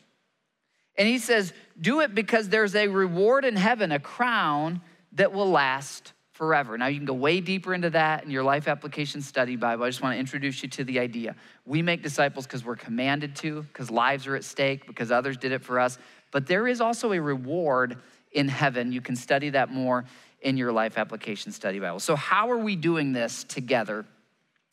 [0.96, 4.80] And he says, do it because there's a reward in heaven, a crown
[5.12, 6.76] that will last forever.
[6.76, 9.84] Now, you can go way deeper into that in your life application study Bible.
[9.84, 11.36] I just want to introduce you to the idea.
[11.64, 15.52] We make disciples because we're commanded to, because lives are at stake, because others did
[15.52, 15.96] it for us.
[16.32, 17.98] But there is also a reward
[18.32, 18.90] in heaven.
[18.90, 20.04] You can study that more
[20.42, 22.00] in your life application study Bible.
[22.00, 24.04] So, how are we doing this together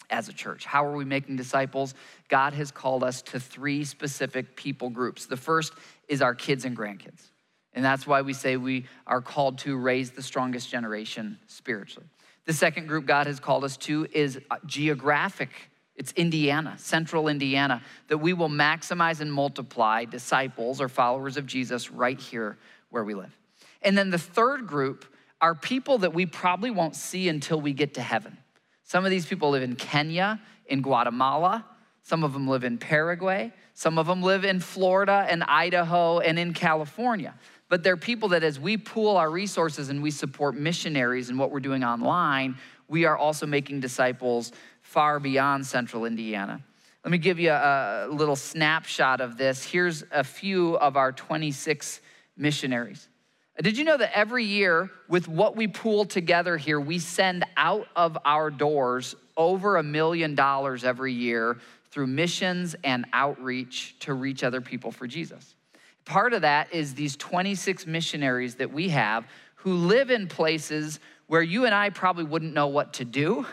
[0.10, 0.66] as a church?
[0.66, 1.94] How are we making disciples?
[2.28, 5.28] God has called us to three specific people groups.
[5.28, 5.74] The first
[6.12, 7.30] is our kids and grandkids.
[7.74, 12.06] And that's why we say we are called to raise the strongest generation spiritually.
[12.46, 15.50] The second group God has called us to is uh, geographic.
[15.96, 21.90] It's Indiana, central Indiana, that we will maximize and multiply disciples or followers of Jesus
[21.90, 22.58] right here
[22.90, 23.38] where we live.
[23.82, 25.06] And then the third group
[25.40, 28.38] are people that we probably won't see until we get to heaven.
[28.84, 31.66] Some of these people live in Kenya, in Guatemala,
[32.04, 36.38] some of them live in Paraguay, some of them live in Florida and Idaho and
[36.38, 37.34] in California
[37.72, 41.52] but they're people that as we pool our resources and we support missionaries and what
[41.52, 42.58] we're doing online,
[42.90, 46.62] we are also making disciples far beyond central Indiana.
[47.06, 49.64] Let me give you a little snapshot of this.
[49.64, 52.02] Here's a few of our 26
[52.36, 53.08] missionaries.
[53.62, 57.88] Did you know that every year, with what we pool together here, we send out
[57.96, 61.58] of our doors over a million dollars every year
[61.92, 65.56] through missions and outreach to reach other people for Jesus?
[66.06, 69.26] Part of that is these 26 missionaries that we have
[69.56, 73.46] who live in places where you and I probably wouldn't know what to do,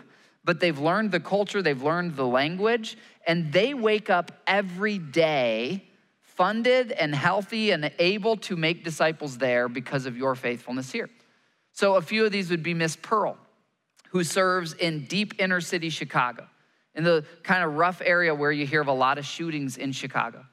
[0.44, 5.84] but they've learned the culture, they've learned the language, and they wake up every day
[6.22, 11.10] funded and healthy and able to make disciples there because of your faithfulness here.
[11.72, 13.36] So a few of these would be Miss Pearl,
[14.10, 16.46] who serves in deep inner city Chicago,
[16.94, 19.92] in the kind of rough area where you hear of a lot of shootings in
[19.92, 20.44] Chicago.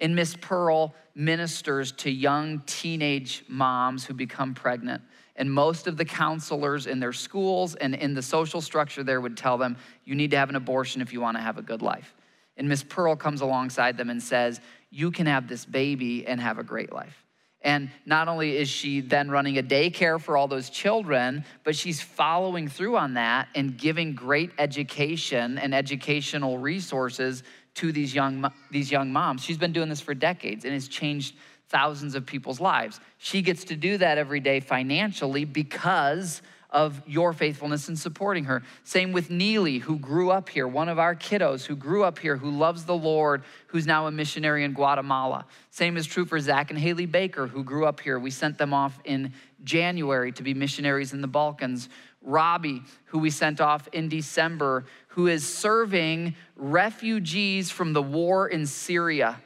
[0.00, 5.02] And Miss Pearl ministers to young teenage moms who become pregnant.
[5.36, 9.36] And most of the counselors in their schools and in the social structure there would
[9.36, 11.82] tell them, you need to have an abortion if you want to have a good
[11.82, 12.14] life.
[12.56, 16.58] And Miss Pearl comes alongside them and says, you can have this baby and have
[16.58, 17.21] a great life.
[17.64, 22.00] And not only is she then running a daycare for all those children, but she's
[22.00, 27.42] following through on that and giving great education and educational resources
[27.74, 29.42] to these young, these young moms.
[29.42, 31.36] She's been doing this for decades and has changed
[31.68, 33.00] thousands of people's lives.
[33.18, 36.42] She gets to do that every day financially because
[36.72, 38.62] of your faithfulness in supporting her.
[38.82, 42.36] Same with Neely, who grew up here, one of our kiddos who grew up here,
[42.36, 45.44] who loves the Lord, who's now a missionary in Guatemala.
[45.70, 48.18] Same is true for Zach and Haley Baker, who grew up here.
[48.18, 51.90] We sent them off in January to be missionaries in the Balkans.
[52.22, 58.64] Robbie, who we sent off in December, who is serving refugees from the war in
[58.64, 59.40] Syria.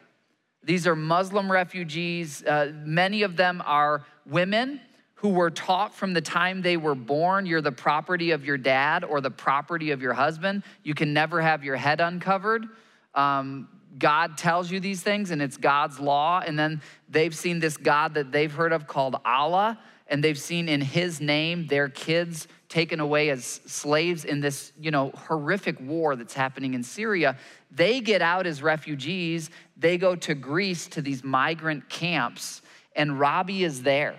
[0.62, 2.44] These are Muslim refugees.
[2.44, 4.80] Uh, many of them are women
[5.16, 9.02] who were taught from the time they were born you're the property of your dad
[9.02, 10.62] or the property of your husband.
[10.82, 12.66] You can never have your head uncovered.
[13.14, 16.42] Um, God tells you these things and it's God's law.
[16.46, 20.68] And then they've seen this God that they've heard of called Allah, and they've seen
[20.68, 26.14] in his name their kids taken away as slaves in this, you know, horrific war
[26.14, 27.36] that's happening in Syria.
[27.70, 29.50] They get out as refugees.
[29.76, 32.60] They go to Greece to these migrant camps,
[32.94, 34.16] and Robbie is there.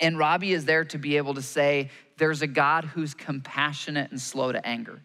[0.00, 4.20] And Robbie is there to be able to say, there's a God who's compassionate and
[4.20, 5.02] slow to anger.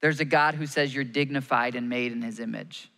[0.00, 2.90] There's a God who says you're dignified and made in his image.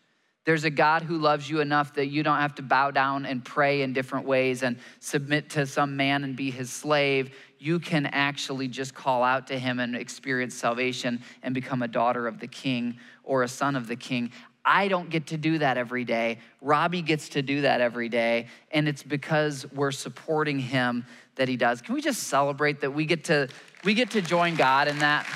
[0.45, 3.45] There's a God who loves you enough that you don't have to bow down and
[3.45, 7.31] pray in different ways and submit to some man and be his slave.
[7.59, 12.27] You can actually just call out to him and experience salvation and become a daughter
[12.27, 14.33] of the king or a son of the king.
[14.65, 16.39] I don't get to do that every day.
[16.61, 18.49] Robbie gets to do that every day.
[18.71, 21.07] And it's because we're supporting him
[21.37, 21.81] that he does.
[21.81, 23.49] Can we just celebrate that we get to
[23.85, 25.27] we get to join God in that?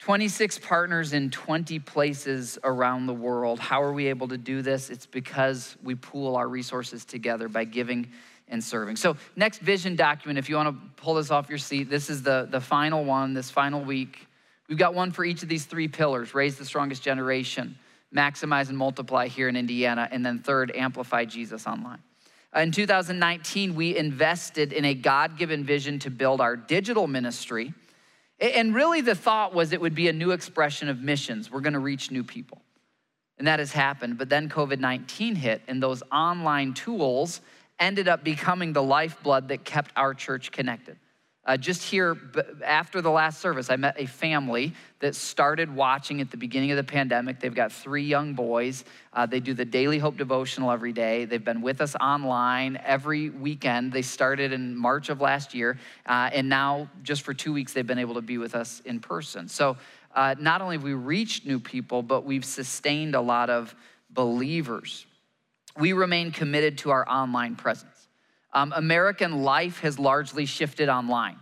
[0.00, 3.60] 26 partners in 20 places around the world.
[3.60, 4.90] How are we able to do this?
[4.90, 8.10] It's because we pool our resources together by giving
[8.48, 8.96] and serving.
[8.96, 12.22] So, next vision document, if you want to pull this off your seat, this is
[12.22, 14.26] the, the final one, this final week.
[14.70, 17.76] We've got one for each of these three pillars raise the strongest generation,
[18.14, 21.98] maximize and multiply here in Indiana, and then third, amplify Jesus online.
[22.56, 27.74] Uh, in 2019, we invested in a God given vision to build our digital ministry.
[28.38, 31.50] And really, the thought was it would be a new expression of missions.
[31.50, 32.62] We're gonna reach new people.
[33.38, 34.18] And that has happened.
[34.18, 37.40] But then COVID 19 hit, and those online tools
[37.80, 40.96] ended up becoming the lifeblood that kept our church connected.
[41.50, 42.16] Uh, just here
[42.64, 46.76] after the last service, I met a family that started watching at the beginning of
[46.76, 47.40] the pandemic.
[47.40, 48.84] They've got three young boys.
[49.12, 51.24] Uh, they do the Daily Hope devotional every day.
[51.24, 53.92] They've been with us online every weekend.
[53.92, 55.76] They started in March of last year,
[56.06, 59.00] uh, and now just for two weeks, they've been able to be with us in
[59.00, 59.48] person.
[59.48, 59.76] So
[60.14, 63.74] uh, not only have we reached new people, but we've sustained a lot of
[64.08, 65.04] believers.
[65.76, 67.99] We remain committed to our online presence.
[68.52, 71.36] Um, American life has largely shifted online.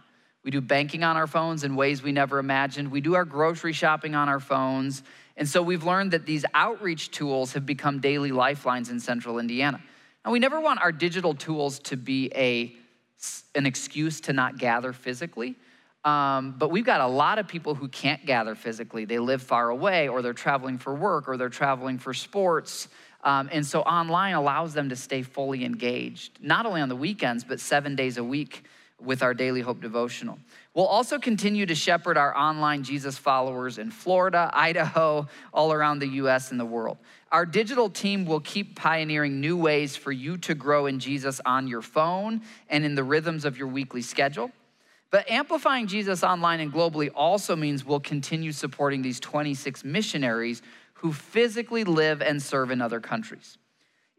[0.45, 2.91] We do banking on our phones in ways we never imagined.
[2.91, 5.03] We do our grocery shopping on our phones.
[5.37, 9.81] And so we've learned that these outreach tools have become daily lifelines in central Indiana.
[10.25, 12.75] And we never want our digital tools to be a,
[13.55, 15.57] an excuse to not gather physically.
[16.05, 19.05] Um, but we've got a lot of people who can't gather physically.
[19.05, 22.89] They live far away, or they're traveling for work, or they're traveling for sports.
[23.25, 27.45] Um, and so online allows them to stay fully engaged, not only on the weekends,
[27.45, 28.65] but seven days a week
[29.01, 30.39] with our Daily Hope devotional.
[30.75, 36.09] We'll also continue to shepherd our online Jesus followers in Florida, Idaho, all around the
[36.09, 36.99] US and the world.
[37.31, 41.69] Our digital team will keep pioneering new ways for you to grow in Jesus on
[41.69, 44.51] your phone and in the rhythms of your weekly schedule.
[45.11, 50.61] But amplifying Jesus online and globally also means we'll continue supporting these 26 missionaries
[50.99, 53.59] who physically live and serve in other countries.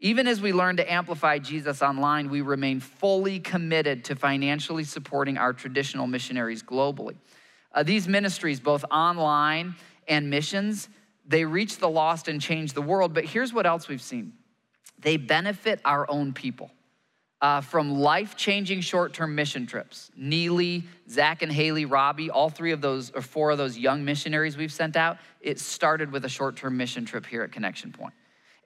[0.00, 5.36] Even as we learn to amplify Jesus online, we remain fully committed to financially supporting
[5.36, 7.16] our traditional missionaries globally.
[7.72, 9.74] Uh, these ministries, both online
[10.08, 10.88] and missions,
[11.26, 13.12] they reach the lost and change the world.
[13.12, 14.32] But here's what else we've seen
[14.98, 16.70] they benefit our own people
[17.40, 20.10] uh, from life changing short term mission trips.
[20.16, 24.56] Neely, Zach and Haley, Robbie, all three of those, or four of those young missionaries
[24.56, 28.14] we've sent out, it started with a short term mission trip here at Connection Point.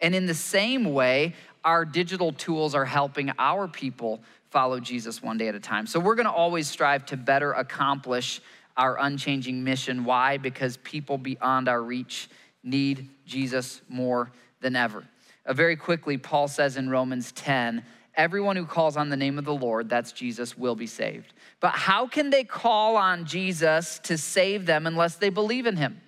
[0.00, 4.20] And in the same way, our digital tools are helping our people
[4.50, 5.86] follow Jesus one day at a time.
[5.86, 8.40] So we're gonna always strive to better accomplish
[8.76, 10.04] our unchanging mission.
[10.04, 10.36] Why?
[10.36, 12.28] Because people beyond our reach
[12.64, 15.04] need Jesus more than ever.
[15.46, 17.84] Uh, very quickly, Paul says in Romans 10
[18.16, 21.32] everyone who calls on the name of the Lord, that's Jesus, will be saved.
[21.60, 26.00] But how can they call on Jesus to save them unless they believe in him?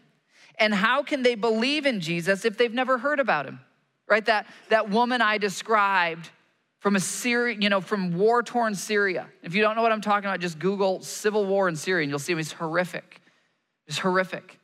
[0.59, 3.61] And how can they believe in Jesus if they've never heard about him?
[4.09, 4.25] Right?
[4.25, 6.31] That, that woman I described
[6.79, 9.27] from a Syria, you know, from war-torn Syria.
[9.43, 12.11] If you don't know what I'm talking about, just Google civil war in Syria and
[12.11, 13.21] you'll see it's horrific.
[13.87, 14.59] It's horrific.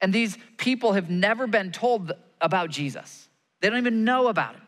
[0.00, 3.28] And these people have never been told about Jesus.
[3.60, 4.62] They don't even know about him.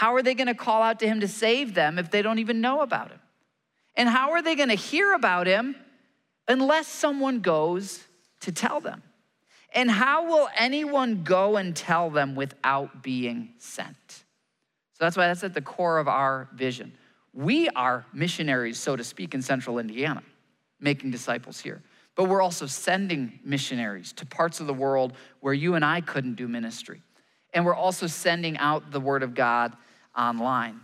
[0.00, 2.38] How are they going to call out to him to save them if they don't
[2.38, 3.20] even know about him?
[3.94, 5.76] And how are they going to hear about him
[6.48, 8.02] unless someone goes
[8.40, 9.02] to tell them?
[9.74, 13.94] And how will anyone go and tell them without being sent?
[14.08, 14.24] So
[15.00, 16.94] that's why that's at the core of our vision.
[17.34, 20.22] We are missionaries, so to speak, in central Indiana,
[20.80, 21.82] making disciples here.
[22.14, 26.36] But we're also sending missionaries to parts of the world where you and I couldn't
[26.36, 27.02] do ministry.
[27.52, 29.76] And we're also sending out the word of God
[30.16, 30.80] online.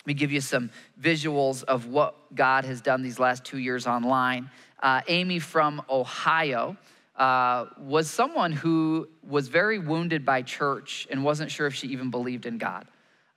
[0.00, 3.86] Let me give you some visuals of what God has done these last two years
[3.86, 4.50] online.
[4.80, 6.76] Uh, Amy from Ohio
[7.16, 12.10] uh, was someone who was very wounded by church and wasn't sure if she even
[12.10, 12.86] believed in God.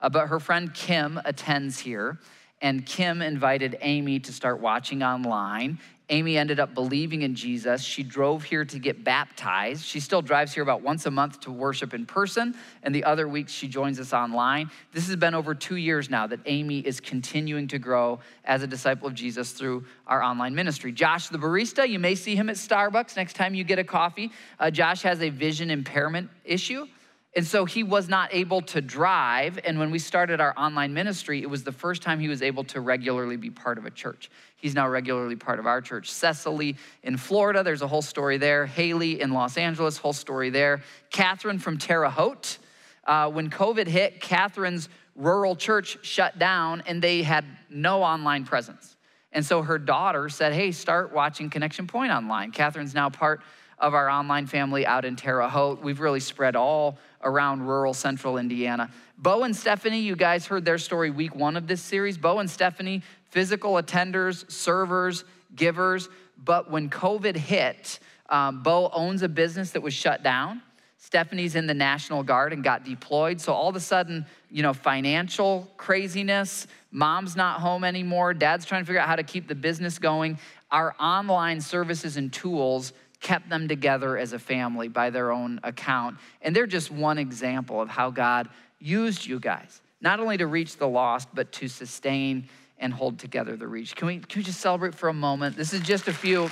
[0.00, 2.18] Uh, but her friend Kim attends here,
[2.62, 5.78] and Kim invited Amy to start watching online.
[6.10, 7.82] Amy ended up believing in Jesus.
[7.82, 9.84] She drove here to get baptized.
[9.84, 13.28] She still drives here about once a month to worship in person, and the other
[13.28, 14.70] weeks she joins us online.
[14.92, 18.66] This has been over two years now that Amy is continuing to grow as a
[18.66, 20.90] disciple of Jesus through our online ministry.
[20.90, 24.30] Josh, the barista, you may see him at Starbucks next time you get a coffee.
[24.58, 26.86] Uh, Josh has a vision impairment issue.
[27.36, 29.58] And so he was not able to drive.
[29.64, 32.64] And when we started our online ministry, it was the first time he was able
[32.64, 34.30] to regularly be part of a church.
[34.56, 36.10] He's now regularly part of our church.
[36.10, 38.66] Cecily in Florida, there's a whole story there.
[38.66, 40.82] Haley in Los Angeles, whole story there.
[41.10, 42.58] Catherine from Terre Haute.
[43.04, 48.96] Uh, when COVID hit, Catherine's rural church shut down and they had no online presence.
[49.32, 52.50] And so her daughter said, Hey, start watching Connection Point online.
[52.50, 53.42] Catherine's now part
[53.80, 55.82] of our online family out in Terre Haute.
[55.82, 58.90] We've really spread all around rural central Indiana.
[59.18, 62.18] Bo and Stephanie, you guys heard their story week one of this series.
[62.18, 65.24] Bo and Stephanie, physical attenders, servers,
[65.54, 66.08] givers.
[66.42, 70.62] But when COVID hit, um, Bo owns a business that was shut down.
[70.98, 73.40] Stephanie's in the National Guard and got deployed.
[73.40, 78.82] So all of a sudden, you know, financial craziness, mom's not home anymore, dad's trying
[78.82, 80.38] to figure out how to keep the business going.
[80.70, 86.16] Our online services and tools kept them together as a family by their own account.
[86.42, 88.48] And they're just one example of how God
[88.78, 92.48] used you guys, not only to reach the lost, but to sustain
[92.78, 93.94] and hold together the reach.
[93.94, 95.56] Can we, can we just celebrate for a moment?
[95.56, 96.50] This is just a few.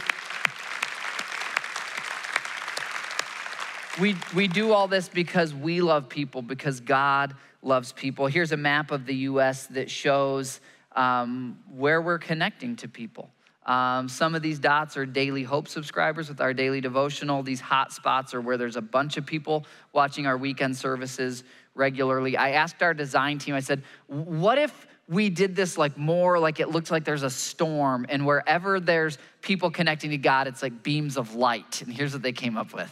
[3.99, 8.27] We, we do all this because we love people, because God loves people.
[8.27, 10.61] Here's a map of the US that shows
[10.95, 13.31] um, where we're connecting to people.
[13.69, 17.43] Um, some of these dots are daily hope subscribers with our daily devotional.
[17.43, 21.45] These hot spots are where there's a bunch of people watching our weekend services
[21.75, 22.37] regularly.
[22.39, 26.61] I asked our design team, I said, what if we did this like more like
[26.61, 30.83] it looks like there's a storm and wherever there's people connecting to God, it's like
[30.83, 31.83] beams of light.
[31.83, 32.91] And here's what they came up with.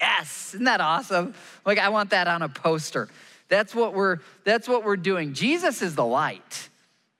[0.00, 1.34] Yes, isn't that awesome?
[1.64, 3.08] Like I want that on a poster.
[3.48, 5.34] That's what we're that's what we're doing.
[5.34, 6.69] Jesus is the light.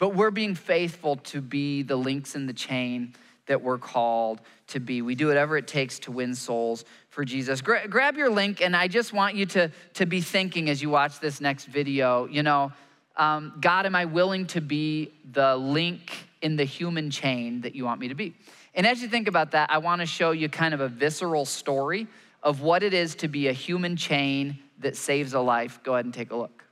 [0.00, 3.14] But we're being faithful to be the links in the chain
[3.46, 5.02] that we're called to be.
[5.02, 7.60] We do whatever it takes to win souls for Jesus.
[7.60, 10.88] Gra- grab your link, and I just want you to, to be thinking as you
[10.88, 12.72] watch this next video, you know,
[13.16, 17.84] um, God, am I willing to be the link in the human chain that you
[17.84, 18.34] want me to be?
[18.74, 21.44] And as you think about that, I want to show you kind of a visceral
[21.44, 22.06] story
[22.42, 25.80] of what it is to be a human chain that saves a life.
[25.82, 26.64] Go ahead and take a look.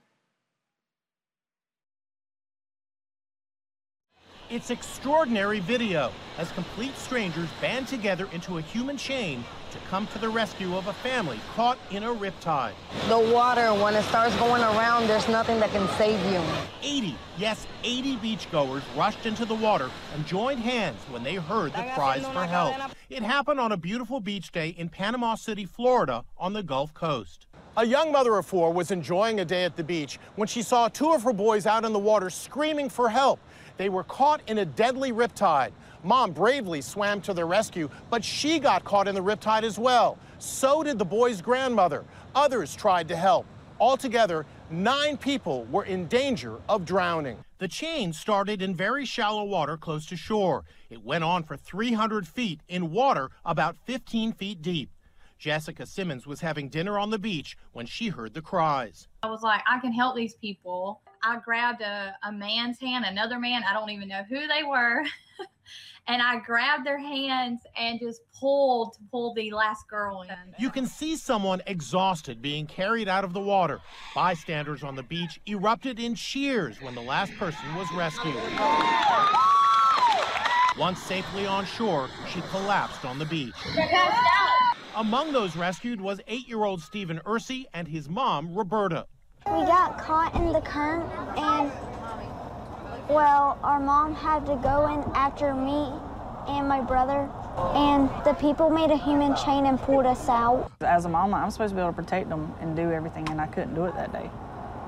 [4.51, 10.19] It's extraordinary video as complete strangers band together into a human chain to come to
[10.19, 12.73] the rescue of a family caught in a riptide.
[13.09, 16.43] The water, when it starts going around, there's nothing that can save you.
[16.83, 21.85] 80, yes, 80 beachgoers rushed into the water and joined hands when they heard the
[21.95, 22.75] cries for help.
[23.11, 27.49] It happened on a beautiful beach day in Panama City, Florida, on the Gulf Coast.
[27.77, 30.89] A young mother of four was enjoying a day at the beach when she saw
[30.89, 33.39] two of her boys out in the water screaming for help.
[33.79, 35.71] They were caught in a deadly riptide.
[36.03, 40.19] Mom bravely swam to their rescue, but she got caught in the riptide as well.
[40.39, 42.05] So did the boy's grandmother.
[42.35, 43.47] Others tried to help.
[43.81, 47.39] Altogether, nine people were in danger of drowning.
[47.59, 50.65] The chain started in very shallow water close to shore.
[50.91, 54.91] It went on for 300 feet in water about 15 feet deep.
[55.39, 59.07] Jessica Simmons was having dinner on the beach when she heard the cries.
[59.23, 61.01] I was like, I can help these people.
[61.23, 65.05] I grabbed a, a man's hand, another man, I don't even know who they were.
[66.09, 70.31] and I grabbed their hands and just pulled to pull the last girl in.
[70.59, 73.81] You can see someone exhausted being carried out of the water.
[74.15, 78.35] Bystanders on the beach erupted in cheers when the last person was rescued.
[80.79, 83.55] Once safely on shore, she collapsed on the beach.
[84.97, 89.07] Among those rescued was eight-year-old Stephen Ursrey and his mom, Roberta.
[89.53, 91.73] We got caught in the current and,
[93.09, 95.91] well, our mom had to go in after me
[96.49, 97.29] and my brother,
[97.75, 100.71] and the people made a human chain and pulled us out.
[100.81, 103.41] As a mom, I'm supposed to be able to protect them and do everything, and
[103.41, 104.31] I couldn't do it that day.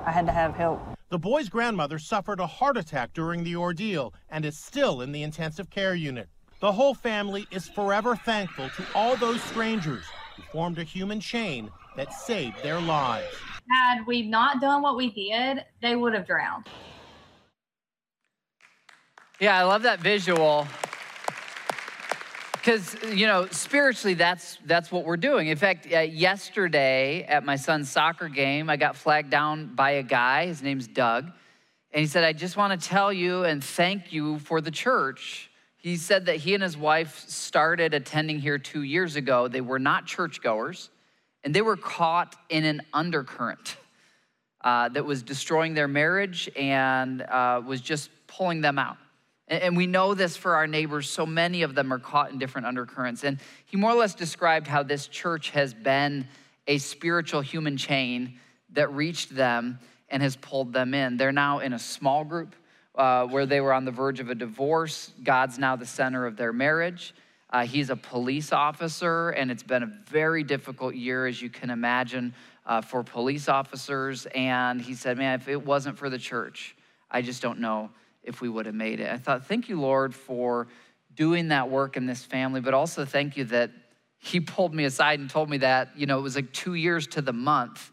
[0.05, 0.81] I had to have help.
[1.09, 5.23] The boy's grandmother suffered a heart attack during the ordeal and is still in the
[5.23, 6.29] intensive care unit.
[6.61, 10.05] The whole family is forever thankful to all those strangers
[10.35, 13.35] who formed a human chain that saved their lives.
[13.73, 16.67] Had we not done what we did, they would have drowned.
[19.39, 20.67] Yeah, I love that visual.
[22.53, 25.47] Because you know, spiritually, that's that's what we're doing.
[25.47, 30.03] In fact, uh, yesterday at my son's soccer game, I got flagged down by a
[30.03, 30.45] guy.
[30.45, 31.25] His name's Doug,
[31.91, 35.49] and he said, "I just want to tell you and thank you for the church."
[35.77, 39.47] He said that he and his wife started attending here two years ago.
[39.47, 40.90] They were not churchgoers,
[41.43, 43.77] and they were caught in an undercurrent
[44.63, 48.97] uh, that was destroying their marriage and uh, was just pulling them out.
[49.47, 51.09] And, and we know this for our neighbors.
[51.09, 53.23] So many of them are caught in different undercurrents.
[53.23, 56.27] And he more or less described how this church has been
[56.67, 58.39] a spiritual human chain
[58.73, 59.79] that reached them
[60.09, 61.17] and has pulled them in.
[61.17, 62.55] They're now in a small group
[62.95, 65.11] uh, where they were on the verge of a divorce.
[65.23, 67.13] God's now the center of their marriage.
[67.51, 71.69] Uh, he's a police officer, and it's been a very difficult year, as you can
[71.69, 72.33] imagine,
[72.65, 74.25] uh, for police officers.
[74.33, 76.75] And he said, Man, if it wasn't for the church,
[77.09, 77.89] I just don't know
[78.23, 79.11] if we would have made it.
[79.11, 80.67] I thought, Thank you, Lord, for
[81.13, 83.71] doing that work in this family, but also thank you that
[84.17, 87.07] he pulled me aside and told me that, you know, it was like two years
[87.07, 87.91] to the month.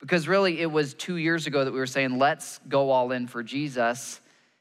[0.00, 3.28] Because really, it was two years ago that we were saying, let's go all in
[3.28, 4.20] for Jesus.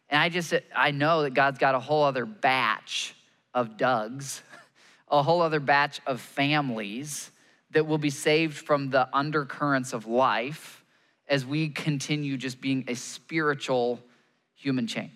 [0.09, 3.14] And I just, I know that God's got a whole other batch
[3.55, 4.43] of Dougs,
[5.09, 7.31] a whole other batch of families
[7.71, 10.85] that will be saved from the undercurrents of life
[11.27, 13.99] as we continue just being a spiritual
[14.53, 15.11] human chain.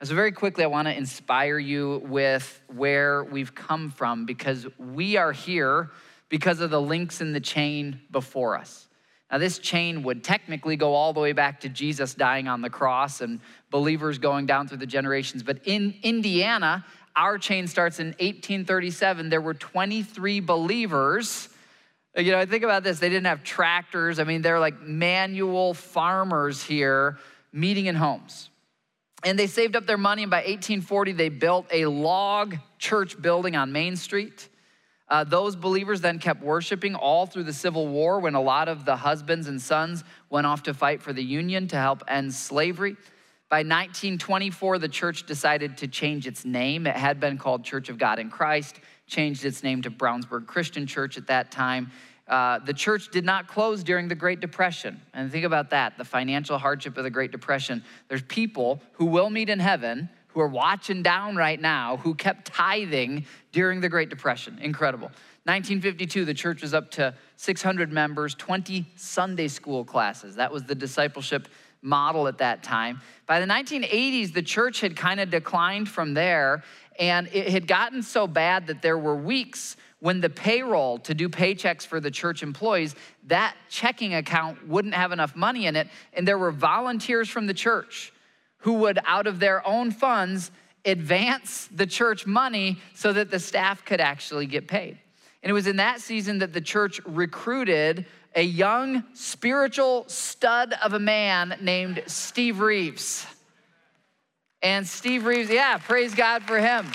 [0.00, 4.66] And so, very quickly, I want to inspire you with where we've come from because
[4.78, 5.90] we are here
[6.28, 8.88] because of the links in the chain before us.
[9.30, 12.70] Now, this chain would technically go all the way back to Jesus dying on the
[12.70, 13.40] cross and
[13.70, 15.42] believers going down through the generations.
[15.42, 16.84] But in Indiana,
[17.16, 19.28] our chain starts in 1837.
[19.28, 21.48] There were 23 believers.
[22.16, 22.98] You know, think about this.
[22.98, 24.18] They didn't have tractors.
[24.18, 27.18] I mean, they're like manual farmers here
[27.52, 28.50] meeting in homes.
[29.24, 33.56] And they saved up their money, and by 1840, they built a log church building
[33.56, 34.48] on Main Street.
[35.08, 38.84] Uh, those believers then kept worshiping all through the Civil War when a lot of
[38.84, 42.96] the husbands and sons went off to fight for the Union to help end slavery.
[43.54, 46.88] By 1924, the church decided to change its name.
[46.88, 50.88] It had been called Church of God in Christ, changed its name to Brownsburg Christian
[50.88, 51.92] Church at that time.
[52.26, 55.00] Uh, the church did not close during the Great Depression.
[55.12, 57.84] And think about that the financial hardship of the Great Depression.
[58.08, 62.46] There's people who will meet in heaven who are watching down right now who kept
[62.46, 64.58] tithing during the Great Depression.
[64.60, 65.12] Incredible.
[65.44, 70.34] 1952, the church was up to 600 members, 20 Sunday school classes.
[70.34, 71.46] That was the discipleship
[71.84, 73.00] model at that time.
[73.26, 76.64] By the 1980s, the church had kind of declined from there,
[76.98, 81.28] and it had gotten so bad that there were weeks when the payroll to do
[81.28, 82.94] paychecks for the church employees,
[83.26, 87.54] that checking account wouldn't have enough money in it, and there were volunteers from the
[87.54, 88.12] church
[88.58, 90.50] who would, out of their own funds,
[90.84, 94.98] advance the church money so that the staff could actually get paid.
[95.42, 100.92] And it was in that season that the church recruited a young spiritual stud of
[100.92, 103.26] a man named Steve Reeves.
[104.62, 106.90] And Steve Reeves, yeah, praise God for him.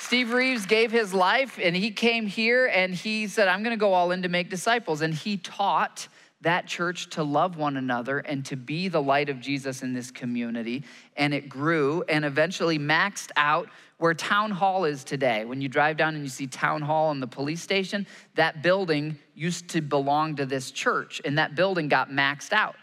[0.00, 3.92] Steve Reeves gave his life and he came here and he said, I'm gonna go
[3.92, 5.02] all in to make disciples.
[5.02, 6.08] And he taught
[6.42, 10.10] that church to love one another and to be the light of Jesus in this
[10.10, 10.84] community.
[11.16, 13.68] And it grew and eventually maxed out
[13.98, 15.44] where Town Hall is today.
[15.44, 19.18] When you drive down and you see Town Hall and the police station, that building
[19.34, 22.76] used to belong to this church, and that building got maxed out.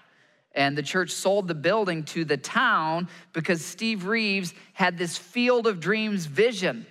[0.55, 5.65] And the church sold the building to the town because Steve Reeves had this field
[5.67, 6.85] of dreams vision.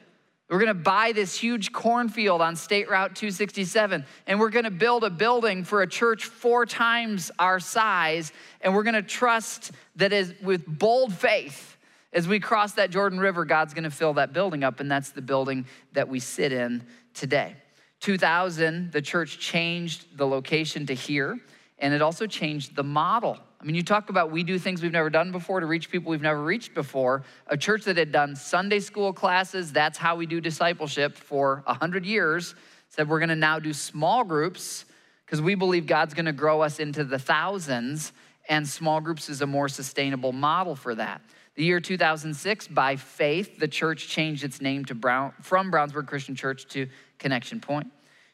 [0.48, 5.08] We're gonna buy this huge cornfield on State Route 267, and we're gonna build a
[5.08, 10.66] building for a church four times our size, and we're gonna trust that is with
[10.66, 11.71] bold faith.
[12.12, 15.22] As we cross that Jordan River, God's gonna fill that building up, and that's the
[15.22, 17.56] building that we sit in today.
[18.00, 21.38] 2000, the church changed the location to here,
[21.78, 24.90] and it also changed the model I mean, you talk about we do things we've
[24.90, 27.22] never done before to reach people we've never reached before.
[27.46, 32.04] A church that had done Sunday school classes, that's how we do discipleship for 100
[32.04, 32.56] years,
[32.88, 34.84] said we're gonna now do small groups
[35.24, 38.12] because we believe God's gonna grow us into the thousands,
[38.48, 41.22] and small groups is a more sustainable model for that.
[41.54, 46.34] The year 2006, by faith, the church changed its name to Brown, from Brownsburg Christian
[46.34, 46.88] Church to
[47.18, 47.90] Connection Point.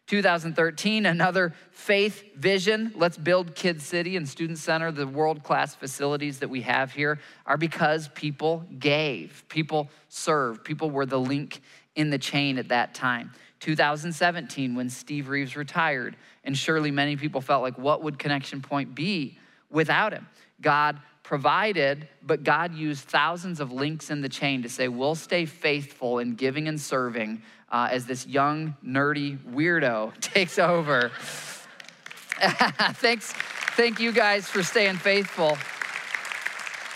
[0.07, 2.93] 2013, another faith vision.
[2.95, 4.91] Let's build Kid City and Student Center.
[4.91, 10.89] The world class facilities that we have here are because people gave, people served, people
[10.91, 11.61] were the link
[11.95, 13.33] in the chain at that time.
[13.61, 18.95] 2017, when Steve Reeves retired, and surely many people felt like, what would Connection Point
[18.95, 19.37] be
[19.71, 20.27] without him?
[20.61, 25.45] God provided, but God used thousands of links in the chain to say, we'll stay
[25.45, 31.11] faithful in giving and serving uh, as this young, nerdy weirdo takes over.
[32.41, 33.35] Thanks,
[33.77, 35.59] thank you guys for staying faithful.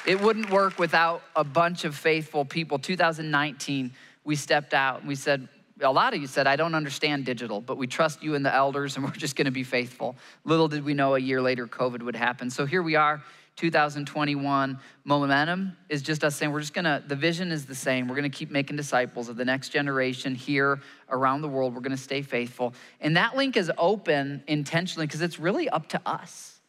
[0.07, 2.79] It wouldn't work without a bunch of faithful people.
[2.79, 3.93] 2019,
[4.25, 5.47] we stepped out and we said,
[5.83, 8.55] a lot of you said, I don't understand digital, but we trust you and the
[8.55, 10.17] elders and we're just gonna be faithful.
[10.45, 12.49] Little did we know a year later COVID would happen.
[12.49, 13.23] So here we are
[13.63, 18.09] 2021 momentum is just us saying we're just gonna, the vision is the same.
[18.09, 21.73] We're gonna keep making disciples of the next generation here around the world.
[21.73, 22.75] We're gonna stay faithful.
[23.01, 26.61] And that link is open intentionally because it's really up to us.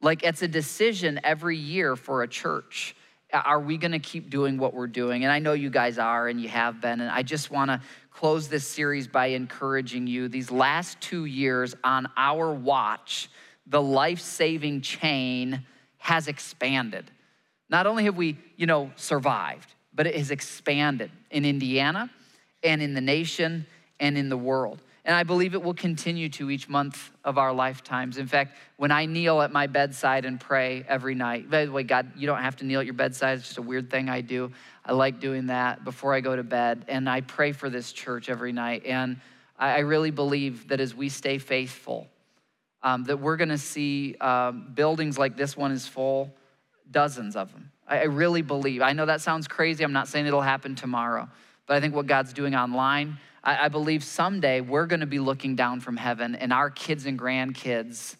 [0.00, 2.94] Like it's a decision every year for a church.
[3.32, 5.24] Are we gonna keep doing what we're doing?
[5.24, 7.00] And I know you guys are and you have been.
[7.00, 7.82] And I just wanna
[8.12, 10.28] close this series by encouraging you.
[10.28, 13.30] These last two years on our watch,
[13.66, 15.66] the life saving chain
[16.06, 17.10] has expanded.
[17.68, 22.08] Not only have we, you know, survived, but it has expanded in Indiana
[22.62, 23.66] and in the nation
[23.98, 24.80] and in the world.
[25.04, 28.18] And I believe it will continue to each month of our lifetimes.
[28.18, 31.82] In fact, when I kneel at my bedside and pray every night, by the way,
[31.82, 33.38] God, you don't have to kneel at your bedside.
[33.38, 34.52] It's just a weird thing I do.
[34.84, 36.84] I like doing that before I go to bed.
[36.86, 38.86] And I pray for this church every night.
[38.86, 39.16] And
[39.58, 42.06] I really believe that as we stay faithful,
[42.86, 46.32] um, that we're going to see um, buildings like this one is full,
[46.88, 47.72] dozens of them.
[47.88, 48.80] I, I really believe.
[48.80, 49.82] I know that sounds crazy.
[49.82, 51.28] I'm not saying it'll happen tomorrow,
[51.66, 55.18] but I think what God's doing online, I, I believe someday we're going to be
[55.18, 58.14] looking down from heaven, and our kids and grandkids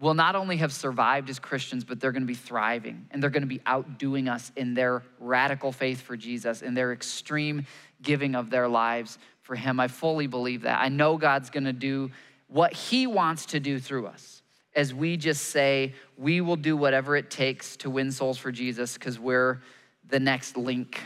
[0.00, 3.30] will not only have survived as Christians, but they're going to be thriving and they're
[3.30, 7.64] going to be outdoing us in their radical faith for Jesus, in their extreme
[8.02, 9.78] giving of their lives for Him.
[9.78, 10.80] I fully believe that.
[10.80, 12.10] I know God's going to do
[12.50, 14.40] what He wants to do through us
[14.74, 18.94] as we just say, we will do whatever it takes to win souls for Jesus
[18.94, 19.60] because we're
[20.08, 21.00] the next link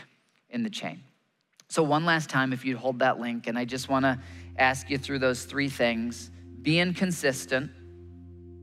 [0.49, 1.01] in the chain.
[1.67, 4.19] So, one last time, if you'd hold that link, and I just want to
[4.57, 6.29] ask you through those three things
[6.61, 7.71] being consistent,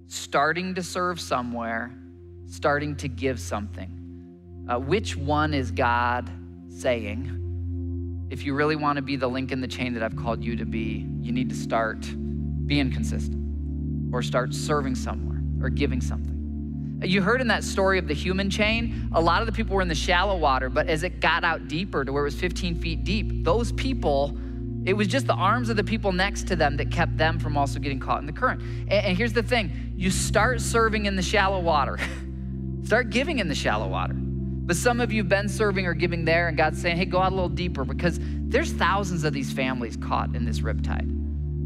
[0.06, 1.92] starting to serve somewhere,
[2.46, 4.66] starting to give something.
[4.68, 6.30] Uh, which one is God
[6.68, 8.28] saying?
[8.30, 10.56] If you really want to be the link in the chain that I've called you
[10.56, 12.06] to be, you need to start
[12.66, 13.42] being consistent
[14.12, 16.32] or start serving somewhere or giving something.
[17.02, 19.82] You heard in that story of the human chain, a lot of the people were
[19.82, 22.76] in the shallow water, but as it got out deeper to where it was 15
[22.76, 24.38] feet deep, those people,
[24.84, 27.56] it was just the arms of the people next to them that kept them from
[27.56, 28.62] also getting caught in the current.
[28.88, 31.98] And, here's the thing you start serving in the shallow water,
[32.84, 34.14] start giving in the shallow water.
[34.14, 37.18] But some of you have been serving or giving there, and God's saying, hey, go
[37.18, 41.21] out a little deeper because there's thousands of these families caught in this riptide.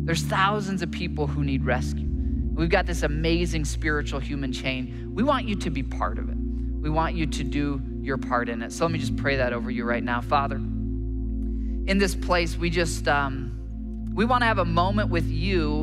[0.06, 2.06] There's thousands of people who need rescue.
[2.54, 5.10] We've got this amazing spiritual human chain.
[5.12, 6.36] We want you to be part of it.
[6.36, 8.70] We want you to do your part in it.
[8.72, 10.20] So let me just pray that over you right now.
[10.20, 15.82] Father, in this place, we just, um, we want to have a moment with you.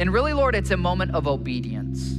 [0.00, 2.16] And really, Lord, it's a moment of obedience.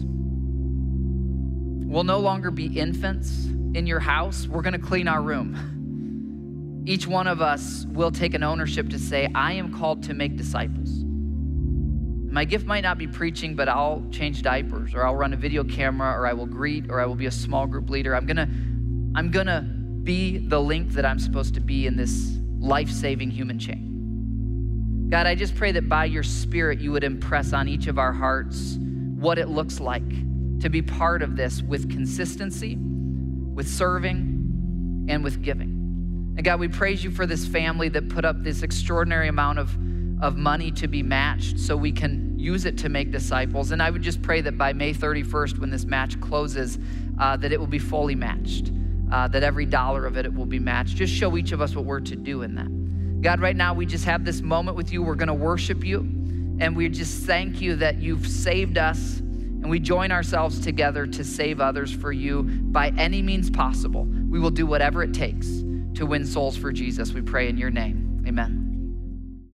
[1.90, 4.48] We'll no longer be infants in your house.
[4.48, 5.76] We're going to clean our room.
[6.86, 10.38] each one of us will take an ownership to say, I am called to make
[10.38, 11.04] disciples.
[12.32, 15.64] My gift might not be preaching, but I'll change diapers or I'll run a video
[15.64, 18.16] camera or I will greet or I will be a small group leader.
[18.16, 18.48] I'm gonna,
[19.16, 19.62] I'm gonna
[20.04, 25.08] be the link that I'm supposed to be in this life saving human chain.
[25.10, 28.14] God, I just pray that by your Spirit you would impress on each of our
[28.14, 30.08] hearts what it looks like
[30.60, 35.79] to be part of this with consistency, with serving, and with giving.
[36.36, 39.76] And God, we praise you for this family that put up this extraordinary amount of,
[40.22, 43.72] of money to be matched so we can use it to make disciples.
[43.72, 46.80] And I would just pray that by May 31st, when this match closes,
[47.20, 48.72] uh, that it will be fully matched,
[49.12, 50.96] uh, that every dollar of it, it will be matched.
[50.96, 53.22] Just show each of us what we're to do in that.
[53.22, 55.04] God, right now, we just have this moment with you.
[55.04, 56.00] We're going to worship you.
[56.62, 61.24] And we just thank you that you've saved us and we join ourselves together to
[61.24, 64.06] save others for you by any means possible.
[64.06, 65.64] We will do whatever it takes
[65.96, 67.14] to win souls for Jesus.
[67.14, 68.24] We pray in your name.
[68.28, 68.69] Amen.